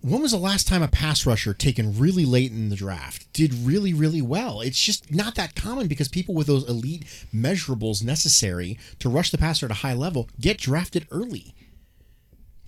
when 0.00 0.22
was 0.22 0.30
the 0.30 0.38
last 0.38 0.68
time 0.68 0.82
a 0.82 0.88
pass 0.88 1.26
rusher 1.26 1.52
taken 1.52 1.98
really 1.98 2.24
late 2.24 2.52
in 2.52 2.68
the 2.68 2.76
draft 2.76 3.32
did 3.32 3.52
really, 3.52 3.92
really 3.92 4.22
well? 4.22 4.60
It's 4.60 4.80
just 4.80 5.12
not 5.12 5.34
that 5.34 5.54
common 5.54 5.88
because 5.88 6.08
people 6.08 6.34
with 6.34 6.46
those 6.46 6.68
elite 6.68 7.04
measurables 7.34 8.04
necessary 8.04 8.78
to 9.00 9.08
rush 9.08 9.30
the 9.30 9.38
passer 9.38 9.66
at 9.66 9.72
a 9.72 9.74
high 9.74 9.94
level 9.94 10.28
get 10.40 10.58
drafted 10.58 11.06
early. 11.10 11.54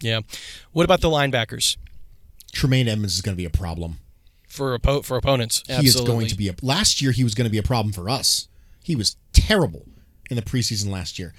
Yeah. 0.01 0.21
What 0.73 0.85
about 0.85 1.01
the 1.01 1.09
linebackers 1.09 1.77
Tremaine 2.53 2.89
Edmunds 2.89 3.15
is 3.15 3.23
going 3.23 3.35
to 3.35 3.41
be 3.41 3.45
a 3.45 3.51
problem. 3.51 3.99
For 4.59 4.79
oppo- 4.79 5.05
for 5.05 5.17
opponents? 5.17 5.63
He 5.81 5.87
is 5.87 5.95
going 6.05 6.27
to 6.27 6.37
be 6.37 6.49
a. 6.49 6.55
Last 6.63 7.01
year, 7.01 7.13
he 7.13 7.25
was 7.25 7.35
going 7.35 7.47
to 7.47 7.51
be 7.51 7.59
a 7.59 7.63
problem 7.63 7.93
for 7.93 8.11
us. 8.11 8.49
He 8.83 8.95
was 8.97 9.17
terrible 9.33 9.87
in 10.31 10.37
the 10.37 10.43
preseason 10.43 10.91
last 10.91 11.19
year. 11.19 11.33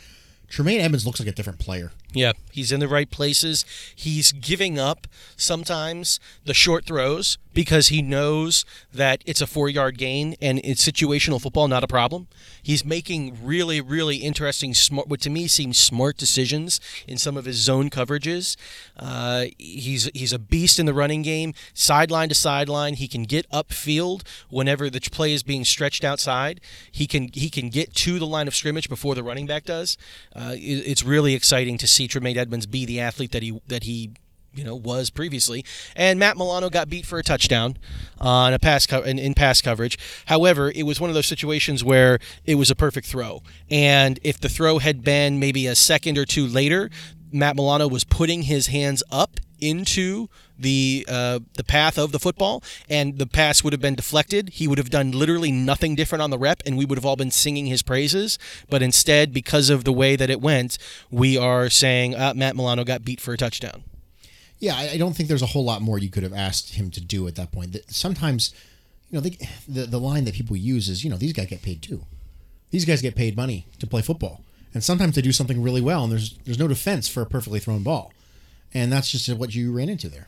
Tremaine 0.48 0.80
Edmunds 0.80 1.06
looks 1.06 1.20
like 1.20 1.28
a 1.28 1.32
different 1.34 1.60
player. 1.60 1.92
Yeah, 2.12 2.32
he's 2.52 2.72
in 2.72 2.80
the 2.80 2.88
right 2.88 3.10
places. 3.10 3.64
He's 3.96 4.32
giving 4.32 4.80
up 4.80 5.06
sometimes 5.38 6.20
the 6.46 6.54
short 6.54 6.86
throws 6.86 7.38
because 7.54 7.88
he 7.88 8.02
knows 8.02 8.64
that 8.94 9.22
it's 9.26 9.42
a 9.42 9.48
four 9.48 9.70
yard 9.70 9.98
gain 9.98 10.36
and 10.42 10.60
it's 10.64 10.88
situational 10.88 11.42
football, 11.42 11.68
not 11.68 11.84
a 11.84 11.88
problem. 11.88 12.28
He's 12.64 12.86
making 12.86 13.38
really, 13.44 13.82
really 13.82 14.18
interesting, 14.18 14.74
smart, 14.74 15.08
what 15.08 15.22
to 15.22 15.30
me 15.30 15.48
seems 15.48 15.78
smart 15.80 16.18
decisions 16.18 16.80
in 17.08 17.18
some 17.18 17.38
of 17.38 17.46
his 17.46 17.58
zone 17.58 17.90
coverages. 17.90 18.56
Uh, 18.98 19.46
he's 19.58 20.10
he's 20.14 20.34
a 20.34 20.40
beast 20.40 20.80
in 20.80 20.86
the 20.86 20.94
running 20.94 21.22
game, 21.22 21.54
sideline 21.74 22.30
to 22.30 22.36
sideline. 22.36 22.94
He 22.96 23.08
can 23.08 23.24
get 23.24 23.50
upfield 23.52 24.22
whenever 24.50 24.90
the 24.90 25.00
play 25.02 25.34
is 25.34 25.44
being 25.44 25.66
stretched 25.66 26.04
outside. 26.04 26.62
He 26.92 27.08
can 27.08 27.30
he 27.34 27.50
can 27.50 27.70
get 27.70 27.94
to 27.96 28.20
the 28.20 28.28
line 28.28 28.48
of 28.48 28.56
scrimmage 28.56 28.90
before 28.90 29.16
the 29.16 29.24
running 29.24 29.48
back 29.48 29.66
does. 29.66 29.98
Uh, 30.36 30.54
it- 30.56 30.80
it's 30.90 31.04
really 31.04 31.34
exciting 31.34 31.78
to 31.78 31.88
see 31.88 31.99
Tremaine 32.08 32.38
Edmunds 32.38 32.66
be 32.66 32.86
the 32.86 33.00
athlete 33.00 33.32
that 33.32 33.44
he 33.44 33.62
that 33.68 33.84
he 33.84 34.12
you 34.54 34.64
know 34.64 34.76
was 34.76 35.10
previously. 35.10 35.64
And 35.96 36.20
Matt 36.20 36.38
Milano 36.38 36.70
got 36.70 36.90
beat 36.90 37.06
for 37.06 37.20
a 37.20 37.24
touchdown 37.24 37.78
uh, 38.20 38.28
on 38.28 38.54
a 38.54 38.60
pass 38.60 38.86
co- 38.86 39.02
in, 39.02 39.20
in 39.20 39.34
pass 39.34 39.62
coverage. 39.62 39.98
However, 40.26 40.72
it 40.74 40.84
was 40.84 41.00
one 41.00 41.10
of 41.10 41.14
those 41.14 41.28
situations 41.28 41.84
where 41.84 42.20
it 42.46 42.56
was 42.56 42.72
a 42.72 42.76
perfect 42.76 43.08
throw, 43.08 43.44
and 43.70 44.20
if 44.24 44.40
the 44.40 44.50
throw 44.50 44.80
had 44.80 45.04
been 45.04 45.40
maybe 45.40 45.68
a 45.68 45.76
second 45.76 46.18
or 46.18 46.26
two 46.26 46.48
later, 46.48 46.90
Matt 47.32 47.56
Milano 47.56 47.88
was 47.88 48.04
putting 48.04 48.44
his 48.44 48.68
hands 48.68 49.04
up 49.12 49.40
into 49.60 50.30
the 50.60 51.06
uh, 51.10 51.40
the 51.56 51.64
path 51.64 51.98
of 51.98 52.12
the 52.12 52.20
football, 52.20 52.64
and 52.90 53.18
the 53.18 53.28
pass 53.28 53.64
would 53.64 53.74
have 53.74 53.82
been 53.82 53.96
deflected. 53.96 54.50
He 54.50 54.68
would 54.68 54.78
have 54.78 54.90
done 54.90 55.12
literally 55.12 55.52
nothing 55.52 55.96
different 55.96 56.22
on 56.22 56.30
the 56.30 56.38
rep, 56.38 56.62
and 56.66 56.78
we 56.78 56.86
would 56.86 56.98
have 56.98 57.06
all 57.06 57.16
been 57.16 57.32
singing 57.32 57.68
his 57.68 57.82
praises. 57.82 58.38
But 58.70 58.82
instead, 58.82 59.34
because 59.34 59.70
of 59.70 59.84
the 59.84 59.94
way 59.94 60.16
that 60.16 60.30
it 60.30 60.42
went, 60.42 60.78
we 61.10 61.38
are 61.38 61.70
saying 61.70 62.16
uh, 62.16 62.34
Matt 62.36 62.56
Milano 62.56 62.84
got 62.84 63.06
beat 63.06 63.22
for 63.22 63.34
a 63.34 63.38
touchdown. 63.38 63.84
Yeah, 64.60 64.76
I 64.76 64.98
don't 64.98 65.16
think 65.16 65.30
there's 65.30 65.42
a 65.42 65.48
whole 65.48 65.64
lot 65.64 65.82
more 65.82 66.00
you 66.00 66.10
could 66.10 66.24
have 66.24 66.34
asked 66.34 66.74
him 66.74 66.92
to 66.92 67.00
do 67.00 67.28
at 67.28 67.36
that 67.36 67.52
point. 67.52 67.78
Sometimes, 67.88 68.54
you 69.10 69.20
know, 69.20 69.30
the 69.68 69.86
the 69.86 70.00
line 70.00 70.26
that 70.26 70.34
people 70.34 70.56
use 70.58 70.90
is, 70.90 71.04
you 71.04 71.10
know, 71.10 71.16
these 71.16 71.32
guys 71.34 71.48
get 71.48 71.62
paid 71.62 71.82
too. 71.82 72.06
These 72.72 72.86
guys 72.86 73.02
get 73.02 73.16
paid 73.16 73.38
money 73.38 73.66
to 73.80 73.88
play 73.88 74.02
football, 74.02 74.42
and 74.74 74.84
sometimes 74.84 75.16
they 75.16 75.22
do 75.22 75.32
something 75.32 75.62
really 75.62 75.82
well, 75.82 76.04
and 76.04 76.12
there's 76.12 76.38
there's 76.40 76.60
no 76.60 76.68
defense 76.68 77.08
for 77.08 77.22
a 77.22 77.26
perfectly 77.26 77.60
thrown 77.60 77.84
ball, 77.84 78.12
and 78.74 78.92
that's 78.92 79.10
just 79.10 79.30
what 79.34 79.56
you 79.56 79.72
ran 79.72 79.88
into 79.88 80.10
there. 80.10 80.28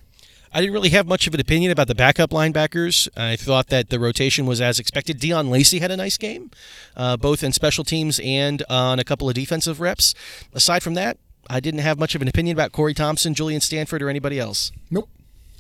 I 0.53 0.59
didn't 0.59 0.73
really 0.73 0.89
have 0.89 1.07
much 1.07 1.27
of 1.27 1.33
an 1.33 1.39
opinion 1.39 1.71
about 1.71 1.87
the 1.87 1.95
backup 1.95 2.31
linebackers. 2.31 3.07
I 3.15 3.37
thought 3.37 3.67
that 3.67 3.89
the 3.89 3.99
rotation 3.99 4.45
was 4.45 4.59
as 4.59 4.79
expected. 4.79 5.19
Deon 5.19 5.49
Lacey 5.49 5.79
had 5.79 5.91
a 5.91 5.97
nice 5.97 6.17
game, 6.17 6.51
uh, 6.97 7.15
both 7.15 7.41
in 7.41 7.53
special 7.53 7.85
teams 7.85 8.19
and 8.21 8.61
on 8.69 8.99
a 8.99 9.03
couple 9.05 9.29
of 9.29 9.35
defensive 9.35 9.79
reps. 9.79 10.13
Aside 10.53 10.83
from 10.83 10.93
that, 10.95 11.17
I 11.49 11.61
didn't 11.61 11.79
have 11.79 11.97
much 11.97 12.15
of 12.15 12.21
an 12.21 12.27
opinion 12.27 12.55
about 12.55 12.73
Corey 12.73 12.93
Thompson, 12.93 13.33
Julian 13.33 13.61
Stanford, 13.61 14.01
or 14.01 14.09
anybody 14.09 14.39
else. 14.39 14.71
Nope. 14.89 15.09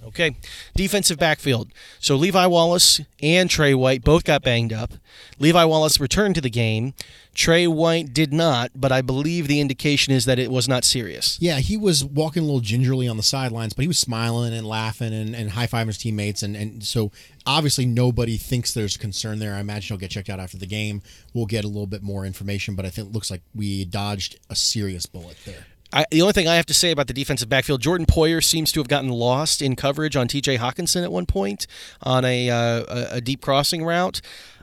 Okay, 0.03 0.35
defensive 0.75 1.19
backfield. 1.19 1.71
So 1.99 2.15
Levi 2.15 2.47
Wallace 2.47 3.01
and 3.21 3.49
Trey 3.49 3.75
White 3.75 4.03
both 4.03 4.23
got 4.23 4.41
banged 4.41 4.73
up. 4.73 4.93
Levi 5.37 5.63
Wallace 5.63 5.99
returned 5.99 6.35
to 6.35 6.41
the 6.41 6.49
game. 6.49 6.93
Trey 7.33 7.67
White 7.67 8.13
did 8.13 8.33
not, 8.33 8.71
but 8.75 8.91
I 8.91 9.01
believe 9.01 9.47
the 9.47 9.61
indication 9.61 10.11
is 10.11 10.25
that 10.25 10.39
it 10.39 10.51
was 10.51 10.67
not 10.67 10.83
serious. 10.83 11.37
Yeah, 11.39 11.59
he 11.59 11.77
was 11.77 12.03
walking 12.03 12.43
a 12.43 12.45
little 12.45 12.61
gingerly 12.61 13.07
on 13.07 13.15
the 13.15 13.23
sidelines, 13.23 13.73
but 13.73 13.83
he 13.83 13.87
was 13.87 13.99
smiling 13.99 14.53
and 14.53 14.67
laughing 14.67 15.13
and, 15.13 15.35
and 15.35 15.51
high 15.51 15.67
fiving 15.67 15.87
his 15.87 15.97
teammates. 15.99 16.43
And, 16.43 16.55
and 16.55 16.83
so 16.83 17.11
obviously 17.45 17.85
nobody 17.85 18.37
thinks 18.37 18.73
there's 18.73 18.97
concern 18.97 19.39
there. 19.39 19.53
I 19.53 19.59
imagine 19.59 19.93
he'll 19.93 19.99
get 19.99 20.11
checked 20.11 20.29
out 20.29 20.39
after 20.39 20.57
the 20.57 20.65
game. 20.65 21.01
We'll 21.33 21.45
get 21.45 21.63
a 21.63 21.67
little 21.67 21.87
bit 21.87 22.03
more 22.03 22.25
information, 22.25 22.75
but 22.75 22.85
I 22.85 22.89
think 22.89 23.09
it 23.09 23.13
looks 23.13 23.31
like 23.31 23.41
we 23.55 23.85
dodged 23.85 24.39
a 24.49 24.55
serious 24.55 25.05
bullet 25.05 25.37
there. 25.45 25.67
I, 25.93 26.05
the 26.11 26.21
only 26.21 26.33
thing 26.33 26.47
I 26.47 26.55
have 26.55 26.65
to 26.67 26.73
say 26.73 26.91
about 26.91 27.07
the 27.07 27.13
defensive 27.13 27.49
backfield, 27.49 27.81
Jordan 27.81 28.05
Poyer 28.05 28.43
seems 28.43 28.71
to 28.71 28.79
have 28.79 28.87
gotten 28.87 29.09
lost 29.09 29.61
in 29.61 29.75
coverage 29.75 30.15
on 30.15 30.27
T.J. 30.27 30.57
Hockenson 30.57 31.03
at 31.03 31.11
one 31.11 31.25
point 31.25 31.67
on 32.01 32.23
a 32.23 32.49
uh, 32.49 33.07
a, 33.11 33.21
deep 33.21 33.41
crossing 33.41 33.83
route. 33.83 34.21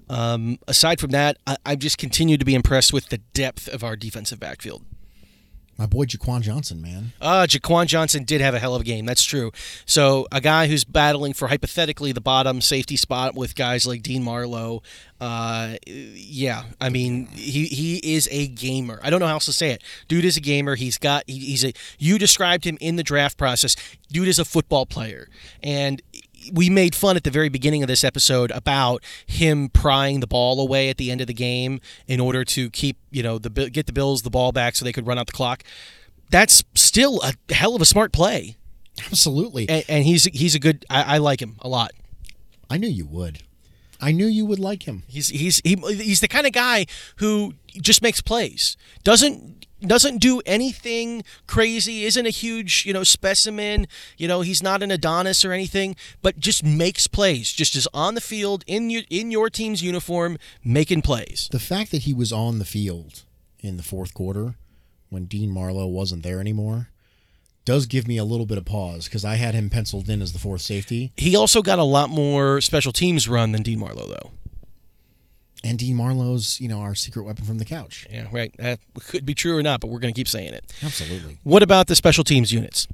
Um, 0.09 0.59
aside 0.67 1.01
from 1.01 1.11
that, 1.11 1.37
I've 1.67 1.81
just 1.81 1.99
continued 1.99 2.41
to 2.41 2.47
be 2.47 2.55
impressed 2.55 2.93
with 2.93 3.11
the 3.11 3.19
depth 3.19 3.69
of 3.69 3.85
our 3.85 3.95
defensive 3.95 4.41
backfield. 4.41 4.85
My 5.79 5.87
boy 5.87 6.07
Jaquan 6.07 6.41
Johnson, 6.41 6.83
man. 6.83 7.13
Uh, 7.21 7.47
Jaquan 7.49 7.87
Johnson 7.87 8.25
did 8.25 8.41
have 8.41 8.53
a 8.53 8.59
hell 8.59 8.75
of 8.75 8.81
a 8.81 8.85
game. 8.85 9.07
That's 9.07 9.23
true. 9.23 9.53
So 9.87 10.27
a 10.33 10.41
guy 10.41 10.67
who's 10.67 10.83
battling 10.83 11.35
for 11.35 11.47
hypothetically 11.47 12.11
the 12.11 12.21
bottom 12.21 12.61
safety 12.61 12.97
spot 12.97 13.37
with 13.37 13.55
guys 13.55 13.87
like 13.87 14.03
Dean 14.03 14.25
Marlowe. 14.25 14.83
Uh, 15.21 15.77
yeah, 15.87 16.65
I 16.81 16.89
mean 16.89 17.27
he 17.27 17.67
he 17.67 17.99
is 17.99 18.29
a 18.33 18.49
gamer. 18.49 18.99
I 19.05 19.11
don't 19.11 19.21
know 19.21 19.27
how 19.27 19.35
else 19.35 19.47
to 19.47 19.53
say 19.53 19.71
it. 19.71 19.83
Dude 20.09 20.25
is 20.25 20.37
a 20.37 20.41
gamer. 20.41 20.75
He's 20.75 20.99
got 20.99 21.23
he, 21.29 21.39
he's 21.39 21.65
a. 21.65 21.73
You 21.99 22.19
described 22.19 22.65
him 22.65 22.77
in 22.81 22.97
the 22.97 23.05
draft 23.05 23.37
process. 23.37 23.77
Dude 24.11 24.29
is 24.29 24.41
a 24.41 24.45
football 24.45 24.85
player, 24.85 25.29
and 25.63 26.03
we 26.53 26.71
made 26.71 26.95
fun 26.95 27.17
at 27.17 27.25
the 27.25 27.31
very 27.31 27.49
beginning 27.49 27.83
of 27.83 27.89
this 27.89 28.05
episode 28.05 28.51
about 28.53 29.03
him 29.27 29.69
prying 29.69 30.21
the 30.21 30.27
ball 30.27 30.61
away 30.61 30.89
at 30.89 30.97
the 30.97 31.11
end 31.11 31.21
of 31.21 31.27
the 31.27 31.35
game 31.35 31.81
in 32.07 32.21
order 32.21 32.45
to 32.45 32.71
keep, 32.71 32.97
you 33.11 33.23
know, 33.23 33.39
the 33.39 33.51
get 33.51 33.87
the 33.87 33.93
Bills 33.93 34.23
the 34.23 34.31
ball 34.31 34.53
back 34.53 34.77
so 34.77 34.85
they 34.85 34.93
could 34.93 35.07
run 35.07 35.19
out 35.19 35.27
the 35.27 35.33
clock. 35.33 35.63
That's 36.31 36.63
still 36.75 37.21
a 37.23 37.35
hell 37.53 37.75
of 37.75 37.83
a 37.83 37.87
smart 37.87 38.13
play. 38.13 38.57
Absolutely. 39.07 39.69
And, 39.69 39.85
and 39.89 40.05
he's 40.05 40.25
he's 40.25 40.55
a 40.55 40.59
good. 40.59 40.85
I, 40.91 41.15
I 41.15 41.19
like 41.19 41.41
him 41.41 41.57
a 41.61 41.69
lot. 41.69 41.93
I 42.71 42.77
knew 42.77 42.89
you 42.89 43.07
would. 43.07 43.41
I 44.01 44.13
knew 44.13 44.27
you 44.27 44.47
would 44.47 44.59
like 44.59 44.85
him. 44.85 45.03
He's 45.09 45.29
he's 45.29 45.61
he, 45.65 45.77
he's 45.77 46.21
the 46.21 46.29
kind 46.29 46.47
of 46.47 46.53
guy 46.53 46.87
who 47.17 47.55
just 47.81 48.03
makes 48.03 48.21
plays. 48.21 48.77
Doesn't 49.03 49.58
doesn't 49.81 50.19
do 50.19 50.41
anything 50.47 51.23
crazy. 51.47 52.05
Isn't 52.05 52.27
a 52.27 52.31
huge 52.31 52.85
you 52.87 52.93
know 52.93 53.05
specimen. 53.05 53.87
You 54.17 54.29
know 54.29 54.41
he's 54.41 54.63
not 54.63 54.83
an 54.83 54.91
Adonis 54.91 55.45
or 55.45 55.53
anything, 55.53 55.97
but 56.23 56.39
just 56.39 56.65
makes 56.65 57.07
plays. 57.07 57.53
Just 57.53 57.77
is 57.77 57.89
on 57.95 58.15
the 58.15 58.21
field 58.21 58.65
in 58.67 58.91
your 58.91 59.03
in 59.11 59.31
your 59.31 59.51
team's 59.51 59.83
uniform 59.83 60.39
making 60.65 61.03
plays. 61.03 61.49
The 61.51 61.59
fact 61.59 61.91
that 61.93 62.03
he 62.03 62.15
was 62.15 62.33
on 62.33 62.59
the 62.59 62.65
field 62.65 63.23
in 63.61 63.77
the 63.77 63.83
fourth 63.83 64.15
quarter 64.15 64.55
when 65.11 65.25
Dean 65.25 65.51
Marlowe 65.51 65.87
wasn't 65.87 66.23
there 66.23 66.41
anymore 66.41 66.89
does 67.65 67.85
give 67.85 68.09
me 68.09 68.17
a 68.17 68.25
little 68.25 68.47
bit 68.47 68.57
of 68.57 68.65
pause 68.65 69.05
because 69.05 69.27
I 69.27 69.35
had 69.35 69.55
him 69.55 69.69
penciled 69.69 70.09
in 70.09 70.23
as 70.23 70.33
the 70.33 70.39
fourth 70.39 70.63
safety. 70.63 71.13
He 71.19 71.37
also 71.37 71.61
got 71.61 71.79
a 71.79 71.85
lot 71.85 72.09
more 72.09 72.63
special 72.63 72.93
teams 72.93 73.29
run 73.29 73.53
than 73.53 73.63
Dean 73.63 73.79
Marlowe, 73.79 74.07
though. 74.07 74.31
And 75.65 75.79
Dean 75.79 75.97
Marlowe's, 75.97 76.61
you 76.61 76.69
know, 76.69 76.81
our 76.81 76.95
secret 76.95 77.25
weapon 77.25 77.45
from 77.45 77.59
the 77.59 77.65
couch. 77.65 78.07
Yeah, 78.11 78.27
right. 78.31 78.55
That 78.59 78.79
could 79.09 79.27
be 79.27 79.35
true 79.35 79.57
or 79.57 79.63
not, 79.63 79.81
but 79.81 79.89
we're 79.89 79.99
going 79.99 80.15
to 80.15 80.19
keep 80.19 80.29
saying 80.29 80.55
it. 80.55 80.73
Absolutely. 80.83 81.39
What 81.43 81.63
about 81.63 81.89
the 81.89 81.97
special 81.97 82.23
teams 82.23 82.53
units? 82.53 82.87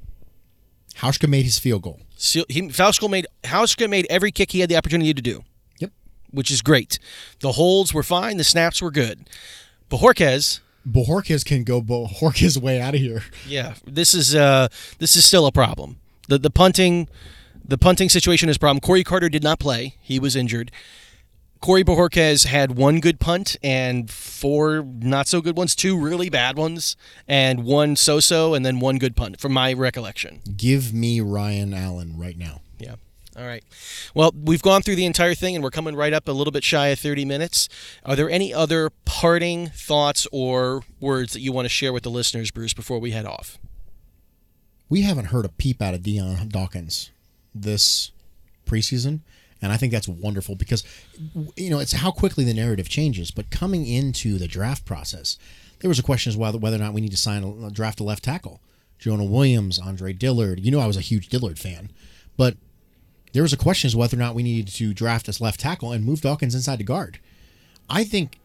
Hauschka 0.97 1.29
made 1.29 1.43
his 1.43 1.59
field 1.59 1.83
goal. 1.83 1.99
He, 2.17 2.41
Hauschka 2.43 3.09
made 3.09 3.27
Hauschka 3.43 3.89
made 3.89 4.07
every 4.09 4.31
kick 4.31 4.51
he 4.51 4.61
had 4.61 4.69
the 4.69 4.77
opportunity 4.77 5.13
to 5.13 5.21
do. 5.21 5.43
Yep. 5.79 5.91
Which 6.31 6.49
is 6.49 6.61
great. 6.61 6.97
The 7.41 7.51
holds 7.53 7.93
were 7.93 8.03
fine. 8.03 8.37
The 8.37 8.43
snaps 8.43 8.81
were 8.81 8.91
good. 8.91 9.29
Bojorquez 9.89 10.61
Bojorquez 10.87 11.43
can 11.43 11.63
go 11.63 11.81
Bojorquez 11.81 12.57
way 12.57 12.79
out 12.79 12.93
of 12.93 13.01
here. 13.01 13.23
Yeah, 13.47 13.73
this 13.85 14.13
is 14.13 14.35
uh, 14.35 14.67
this 14.99 15.15
is 15.15 15.25
still 15.25 15.45
a 15.45 15.51
problem. 15.51 15.97
The 16.27 16.37
the 16.37 16.49
punting, 16.51 17.09
the 17.63 17.77
punting 17.77 18.09
situation 18.09 18.49
is 18.49 18.57
a 18.57 18.59
problem. 18.59 18.79
Corey 18.81 19.03
Carter 19.03 19.29
did 19.29 19.43
not 19.43 19.59
play; 19.59 19.95
he 20.01 20.19
was 20.19 20.35
injured. 20.35 20.71
Corey 21.61 21.83
Bojorquez 21.83 22.45
had 22.45 22.77
one 22.77 22.99
good 22.99 23.19
punt 23.19 23.57
and 23.63 24.09
four 24.11 24.83
not 24.83 25.27
so 25.27 25.41
good 25.41 25.57
ones, 25.57 25.75
two 25.75 25.97
really 25.99 26.29
bad 26.29 26.57
ones, 26.57 26.95
and 27.27 27.63
one 27.63 27.95
so-so, 27.95 28.53
and 28.53 28.65
then 28.65 28.79
one 28.79 28.97
good 28.97 29.15
punt, 29.15 29.39
from 29.39 29.53
my 29.53 29.73
recollection. 29.73 30.41
Give 30.55 30.93
me 30.93 31.21
Ryan 31.21 31.73
Allen 31.73 32.17
right 32.17 32.37
now. 32.37 32.61
Yeah. 32.77 32.95
All 33.37 33.45
right. 33.45 33.63
Well, 34.13 34.31
we've 34.33 34.61
gone 34.61 34.81
through 34.81 34.95
the 34.95 35.05
entire 35.05 35.35
thing 35.35 35.55
and 35.55 35.63
we're 35.63 35.71
coming 35.71 35.95
right 35.95 36.13
up 36.13 36.27
a 36.27 36.31
little 36.31 36.51
bit 36.51 36.63
shy 36.63 36.87
of 36.87 36.99
30 36.99 37.25
minutes. 37.25 37.67
Are 38.05 38.15
there 38.15 38.29
any 38.29 38.53
other 38.53 38.91
parting 39.03 39.67
thoughts 39.67 40.25
or 40.31 40.83
words 41.01 41.33
that 41.33 41.41
you 41.41 41.51
want 41.51 41.65
to 41.65 41.69
share 41.69 41.91
with 41.91 42.03
the 42.03 42.09
listeners, 42.11 42.51
Bruce, 42.51 42.73
before 42.73 42.99
we 42.99 43.11
head 43.11 43.25
off? 43.25 43.57
We 44.87 45.01
haven't 45.01 45.25
heard 45.25 45.45
a 45.45 45.49
peep 45.49 45.81
out 45.81 45.93
of 45.93 46.03
Dion 46.03 46.47
Dawkins 46.47 47.11
this 47.53 48.11
preseason. 48.65 49.21
And 49.61 49.71
I 49.71 49.77
think 49.77 49.91
that's 49.91 50.07
wonderful 50.07 50.55
because, 50.55 50.83
you 51.55 51.69
know, 51.69 51.79
it's 51.79 51.93
how 51.93 52.11
quickly 52.11 52.43
the 52.43 52.53
narrative 52.53 52.89
changes. 52.89 53.31
But 53.31 53.49
coming 53.49 53.87
into 53.87 54.37
the 54.37 54.47
draft 54.47 54.85
process, 54.85 55.37
there 55.79 55.89
was 55.89 55.99
a 55.99 56.03
question 56.03 56.29
as 56.29 56.37
whether 56.37 56.57
whether 56.57 56.75
or 56.75 56.79
not 56.79 56.93
we 56.93 57.01
need 57.01 57.11
to 57.11 57.17
sign 57.17 57.43
a, 57.43 57.67
uh, 57.67 57.69
draft 57.69 57.99
a 57.99 58.03
left 58.03 58.23
tackle. 58.23 58.61
Jonah 58.99 59.25
Williams, 59.25 59.79
Andre 59.79 60.13
Dillard. 60.13 60.59
You 60.59 60.71
know, 60.71 60.79
I 60.79 60.87
was 60.87 60.97
a 60.97 61.01
huge 61.01 61.29
Dillard 61.29 61.59
fan, 61.59 61.91
but 62.37 62.57
there 63.33 63.43
was 63.43 63.53
a 63.53 63.57
question 63.57 63.87
as 63.87 63.95
whether 63.95 64.15
or 64.15 64.19
not 64.19 64.35
we 64.35 64.43
needed 64.43 64.73
to 64.75 64.93
draft 64.93 65.25
this 65.25 65.41
left 65.41 65.59
tackle 65.59 65.91
and 65.91 66.05
move 66.05 66.21
Dawkins 66.21 66.55
inside 66.55 66.77
to 66.77 66.85
guard. 66.85 67.19
I 67.89 68.03
think 68.03 68.39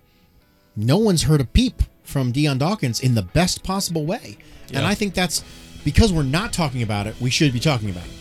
no 0.76 0.98
one's 0.98 1.22
heard 1.22 1.40
a 1.40 1.44
peep 1.44 1.82
from 2.02 2.32
Dion 2.32 2.58
Dawkins 2.58 3.00
in 3.00 3.14
the 3.14 3.22
best 3.22 3.62
possible 3.62 4.04
way. 4.04 4.36
Yeah. 4.68 4.78
And 4.78 4.86
I 4.86 4.94
think 4.94 5.14
that's 5.14 5.44
because 5.84 6.12
we're 6.12 6.22
not 6.22 6.52
talking 6.52 6.82
about 6.82 7.06
it, 7.06 7.14
we 7.20 7.30
should 7.30 7.52
be 7.52 7.60
talking 7.60 7.90
about 7.90 8.04
it. 8.04 8.12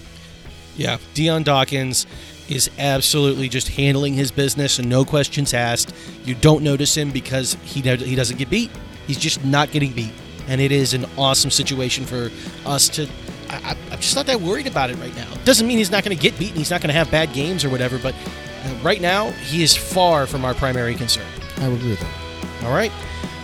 Yeah, 0.77 0.97
Dion 1.13 1.43
Dawkins 1.43 2.05
is 2.49 2.69
absolutely 2.77 3.49
just 3.49 3.69
handling 3.69 4.13
his 4.13 4.31
business 4.31 4.79
and 4.79 4.89
no 4.89 5.05
questions 5.05 5.53
asked. 5.53 5.93
You 6.23 6.35
don't 6.35 6.63
notice 6.63 6.95
him 6.95 7.11
because 7.11 7.55
he 7.63 7.81
he 7.81 8.15
doesn't 8.15 8.37
get 8.37 8.49
beat. 8.49 8.71
He's 9.07 9.17
just 9.17 9.43
not 9.45 9.71
getting 9.71 9.91
beat. 9.93 10.13
And 10.47 10.59
it 10.59 10.71
is 10.71 10.93
an 10.93 11.05
awesome 11.17 11.51
situation 11.51 12.05
for 12.05 12.31
us 12.65 12.89
to 12.89 13.07
I, 13.49 13.75
am 13.91 13.99
just 13.99 14.15
not 14.15 14.25
that 14.27 14.39
worried 14.41 14.67
about 14.67 14.89
it 14.89 14.97
right 14.97 15.15
now. 15.15 15.27
Doesn't 15.43 15.67
mean 15.67 15.77
he's 15.77 15.91
not 15.91 16.03
going 16.03 16.15
to 16.15 16.21
get 16.21 16.37
beaten. 16.37 16.57
He's 16.57 16.71
not 16.71 16.81
going 16.81 16.89
to 16.89 16.93
have 16.93 17.09
bad 17.09 17.33
games 17.33 17.65
or 17.65 17.69
whatever. 17.69 17.97
But 17.97 18.13
uh, 18.13 18.75
right 18.83 19.01
now, 19.01 19.31
he 19.31 19.63
is 19.63 19.75
far 19.75 20.27
from 20.27 20.45
our 20.45 20.53
primary 20.53 20.95
concern. 20.95 21.25
I 21.57 21.67
would 21.67 21.77
agree 21.77 21.91
with 21.91 21.99
that. 21.99 22.63
All 22.63 22.71
right. 22.71 22.91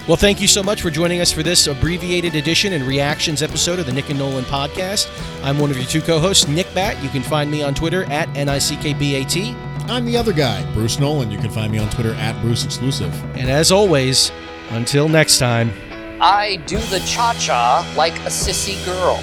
Well, 0.08 0.18
thank 0.18 0.40
you 0.40 0.48
so 0.48 0.62
much 0.62 0.84
for 0.84 0.92
joining 0.92 1.20
us 1.20 1.32
for 1.32 1.42
this 1.42 1.66
abbreviated 1.66 2.36
edition 2.36 2.74
and 2.74 2.84
reactions 2.84 3.42
episode 3.42 3.80
of 3.80 3.88
the 3.88 3.92
Nick 3.92 4.12
and 4.12 4.20
Nolan 4.20 4.44
podcast. 4.44 5.10
I'm 5.44 5.58
one 5.58 5.72
of 5.72 5.78
your 5.78 5.88
two 5.88 6.00
co 6.00 6.20
hosts, 6.20 6.48
Nick 6.48 6.72
Bat. 6.76 7.02
You 7.02 7.10
can 7.10 7.24
find 7.24 7.50
me 7.50 7.64
on 7.64 7.74
Twitter 7.74 8.04
at 8.12 8.30
NICKBAT. 8.30 9.56
I'm 9.90 10.06
the 10.06 10.16
other 10.16 10.32
guy, 10.32 10.64
Bruce 10.74 11.00
Nolan. 11.00 11.32
You 11.32 11.40
can 11.40 11.50
find 11.50 11.72
me 11.72 11.80
on 11.80 11.90
Twitter 11.90 12.14
at 12.14 12.40
Bruce 12.42 12.66
Exclusive. 12.66 13.12
And 13.36 13.50
as 13.50 13.72
always, 13.72 14.32
until 14.70 15.10
next 15.10 15.40
time, 15.40 15.74
I 16.22 16.58
do 16.68 16.78
the 16.78 17.00
cha 17.00 17.34
cha 17.40 17.92
like 17.98 18.14
a 18.20 18.30
sissy 18.30 18.86
girl. 18.86 19.20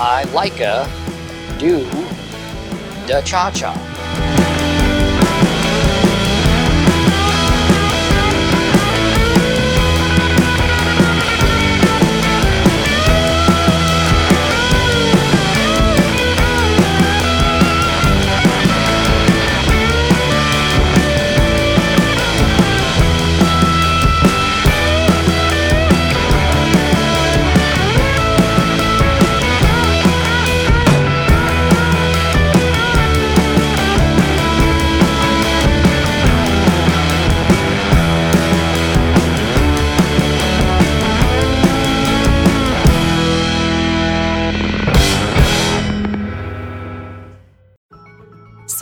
I 0.00 0.22
like 0.32 0.60
a 0.60 0.88
do 1.58 1.80
the 3.08 3.20
cha 3.24 3.50
cha. 3.50 3.91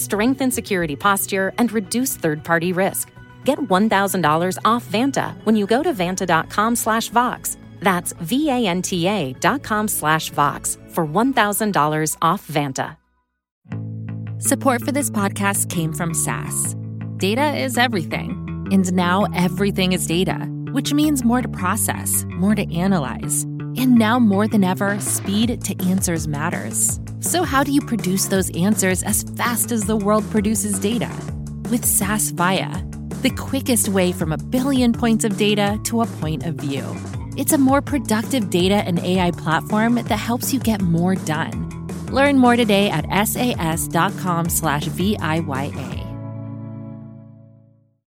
strengthen 0.00 0.50
security 0.50 0.96
posture, 0.96 1.52
and 1.58 1.70
reduce 1.72 2.16
third-party 2.16 2.72
risk. 2.72 3.10
Get 3.44 3.58
$1,000 3.58 4.58
off 4.64 4.86
Vanta 4.86 5.34
when 5.44 5.56
you 5.56 5.66
go 5.66 5.82
to 5.82 5.92
vanta.com 5.92 6.76
slash 6.76 7.08
Vox. 7.08 7.56
That's 7.80 8.12
V-A-N-T-A 8.12 9.34
dot 9.34 9.62
com 9.62 9.88
slash 9.88 10.30
Vox 10.30 10.78
for 10.88 11.06
$1,000 11.06 12.16
off 12.22 12.46
Vanta. 12.48 12.96
Support 14.38 14.80
for 14.80 14.92
this 14.92 15.10
podcast 15.10 15.68
came 15.68 15.92
from 15.92 16.14
SAS. 16.14 16.74
Data 17.18 17.54
is 17.56 17.76
everything. 17.76 18.68
And 18.72 18.90
now 18.94 19.26
everything 19.34 19.92
is 19.92 20.06
data, 20.06 20.38
which 20.72 20.94
means 20.94 21.24
more 21.24 21.42
to 21.42 21.48
process, 21.48 22.24
more 22.28 22.54
to 22.54 22.74
analyze. 22.74 23.42
And 23.76 23.96
now 23.96 24.18
more 24.18 24.48
than 24.48 24.64
ever, 24.64 24.98
speed 25.00 25.62
to 25.64 25.86
answers 25.86 26.26
matters. 26.26 26.98
So, 27.20 27.42
how 27.42 27.62
do 27.62 27.70
you 27.70 27.82
produce 27.82 28.24
those 28.26 28.50
answers 28.56 29.02
as 29.02 29.24
fast 29.36 29.72
as 29.72 29.84
the 29.84 29.96
world 29.96 30.24
produces 30.30 30.78
data? 30.78 31.10
With 31.70 31.84
SAS 31.84 32.32
Viya, 32.32 33.20
the 33.20 33.28
quickest 33.30 33.90
way 33.90 34.10
from 34.10 34.32
a 34.32 34.38
billion 34.38 34.94
points 34.94 35.24
of 35.24 35.36
data 35.36 35.78
to 35.84 36.00
a 36.00 36.06
point 36.06 36.46
of 36.46 36.54
view. 36.54 36.82
It's 37.36 37.52
a 37.52 37.58
more 37.58 37.82
productive 37.82 38.48
data 38.48 38.76
and 38.76 38.98
AI 39.00 39.32
platform 39.32 39.96
that 39.96 40.16
helps 40.16 40.54
you 40.54 40.60
get 40.60 40.80
more 40.80 41.14
done. 41.14 41.68
Learn 42.06 42.38
more 42.38 42.56
today 42.56 42.88
at 42.88 43.04
sas.com/viya. 43.28 46.09